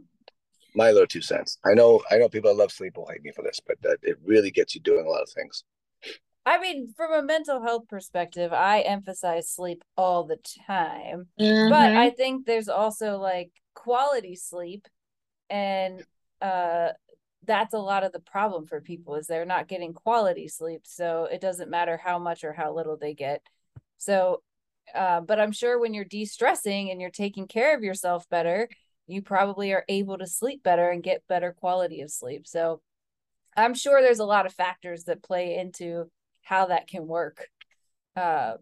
[0.74, 1.58] My little two cents.
[1.64, 3.98] I know, I know people that love sleep will hate me for this, but that
[4.02, 5.64] it really gets you doing a lot of things.
[6.46, 11.68] I mean, from a mental health perspective, I emphasize sleep all the time, mm-hmm.
[11.68, 14.88] but I think there's also like quality sleep
[15.50, 16.04] and
[16.42, 16.88] uh
[17.44, 21.28] that's a lot of the problem for people is they're not getting quality sleep so
[21.30, 23.40] it doesn't matter how much or how little they get
[23.96, 24.42] so
[24.94, 28.68] uh, but i'm sure when you're de-stressing and you're taking care of yourself better
[29.08, 32.46] you probably are able to sleep better and get better quality of sleep.
[32.46, 32.80] So
[33.58, 36.10] i'm sure there's a lot of factors that play into
[36.42, 37.48] how that can work
[38.16, 38.56] um,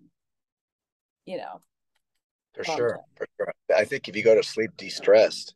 [1.24, 1.60] you know
[2.54, 3.52] for sure for sure.
[3.74, 5.54] I think if you go to sleep de-stressed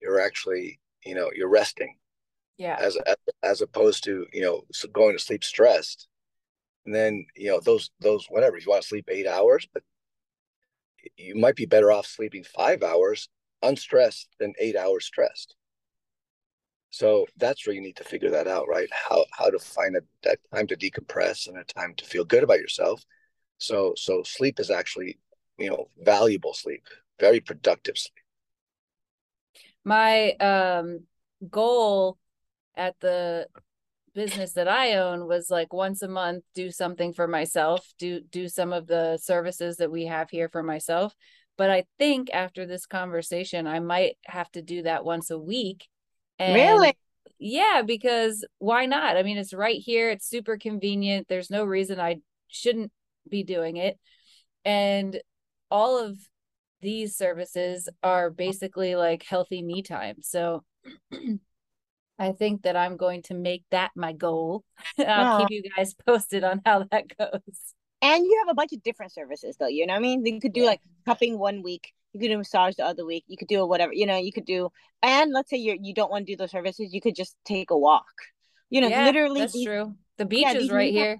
[0.00, 1.96] you're actually you know you're resting.
[2.56, 2.76] Yeah.
[2.78, 2.96] As
[3.42, 4.62] as opposed to you know
[4.92, 6.06] going to sleep stressed
[6.86, 9.82] and then you know those those whatever you want to sleep eight hours but
[11.16, 13.28] you might be better off sleeping five hours
[13.64, 15.56] unstressed than eight hours stressed.
[16.90, 18.88] So that's where you need to figure that out right?
[18.92, 22.44] How how to find a, that time to decompress and a time to feel good
[22.44, 23.04] about yourself.
[23.58, 25.18] So so sleep is actually
[25.58, 26.84] you know valuable sleep
[27.18, 28.14] very productive sleep.
[29.84, 31.00] My um
[31.50, 32.18] goal
[32.76, 33.46] at the
[34.14, 38.48] business that I own was like once a month do something for myself, do do
[38.48, 41.14] some of the services that we have here for myself.
[41.56, 45.88] But I think after this conversation, I might have to do that once a week.
[46.38, 46.96] And really?
[47.38, 49.16] Yeah, because why not?
[49.16, 50.10] I mean, it's right here.
[50.10, 51.28] It's super convenient.
[51.28, 52.16] There's no reason I
[52.48, 52.90] shouldn't
[53.28, 53.98] be doing it.
[54.64, 55.20] And
[55.70, 56.16] all of
[56.80, 60.16] these services are basically like healthy me time.
[60.22, 60.64] So
[62.18, 64.64] I think that I'm going to make that my goal.
[64.98, 67.40] I'll keep you guys posted on how that goes.
[68.02, 70.26] And you have a bunch of different services though, you know what I mean?
[70.26, 70.66] You could do yeah.
[70.66, 73.66] like cupping one week, you could do massage the other week, you could do a
[73.66, 74.70] whatever, you know, you could do
[75.02, 77.70] and let's say you're you don't want to do those services, you could just take
[77.70, 78.06] a walk.
[78.70, 79.94] You know, yeah, literally that's these, true.
[80.18, 81.18] The beach yeah, is right here.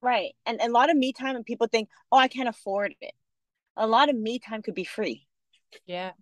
[0.00, 0.32] right.
[0.46, 3.12] And, and a lot of me time and people think, oh, I can't afford it.
[3.76, 5.26] A lot of me time could be free.
[5.86, 6.12] Yeah.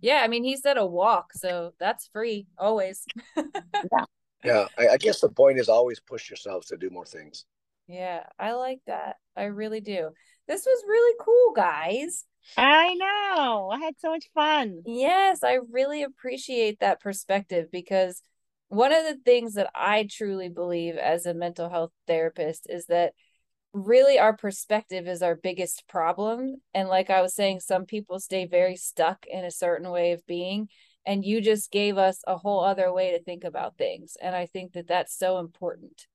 [0.00, 3.04] Yeah, I mean, he said a walk, so that's free always.
[3.36, 4.04] yeah,
[4.44, 4.66] yeah.
[4.78, 7.44] I, I guess the point is always push yourselves to do more things.
[7.86, 9.16] Yeah, I like that.
[9.36, 10.10] I really do.
[10.50, 12.24] This was really cool, guys.
[12.56, 13.70] I know.
[13.72, 14.82] I had so much fun.
[14.84, 18.20] Yes, I really appreciate that perspective because
[18.66, 23.12] one of the things that I truly believe as a mental health therapist is that
[23.72, 28.44] really our perspective is our biggest problem and like i was saying some people stay
[28.44, 30.68] very stuck in a certain way of being
[31.06, 34.44] and you just gave us a whole other way to think about things and i
[34.44, 36.08] think that that's so important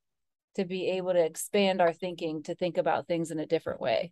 [0.55, 4.11] to be able to expand our thinking to think about things in a different way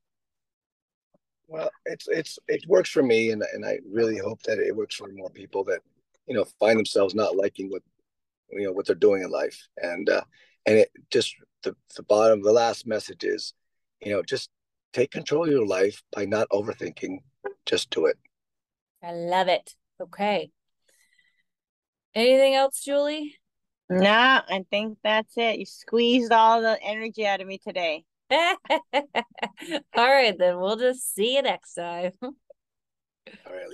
[1.48, 4.96] well it's it's it works for me and and i really hope that it works
[4.96, 5.82] for more people that
[6.28, 7.84] you know find themselves not liking what
[8.52, 9.68] you know what they're doing in life.
[9.78, 10.24] And uh
[10.66, 13.54] and it just the, the bottom the last message is
[14.02, 14.50] you know just
[14.94, 17.20] take control of your life by not overthinking.
[17.66, 18.18] Just do it.
[19.02, 19.74] I love it.
[20.02, 20.52] Okay.
[22.16, 23.36] Anything else julie?
[23.90, 25.60] No i think that's it.
[25.60, 28.06] You squeezed all the energy out of me today
[29.96, 32.12] all right then we'll just see you next time.
[32.22, 33.70] All right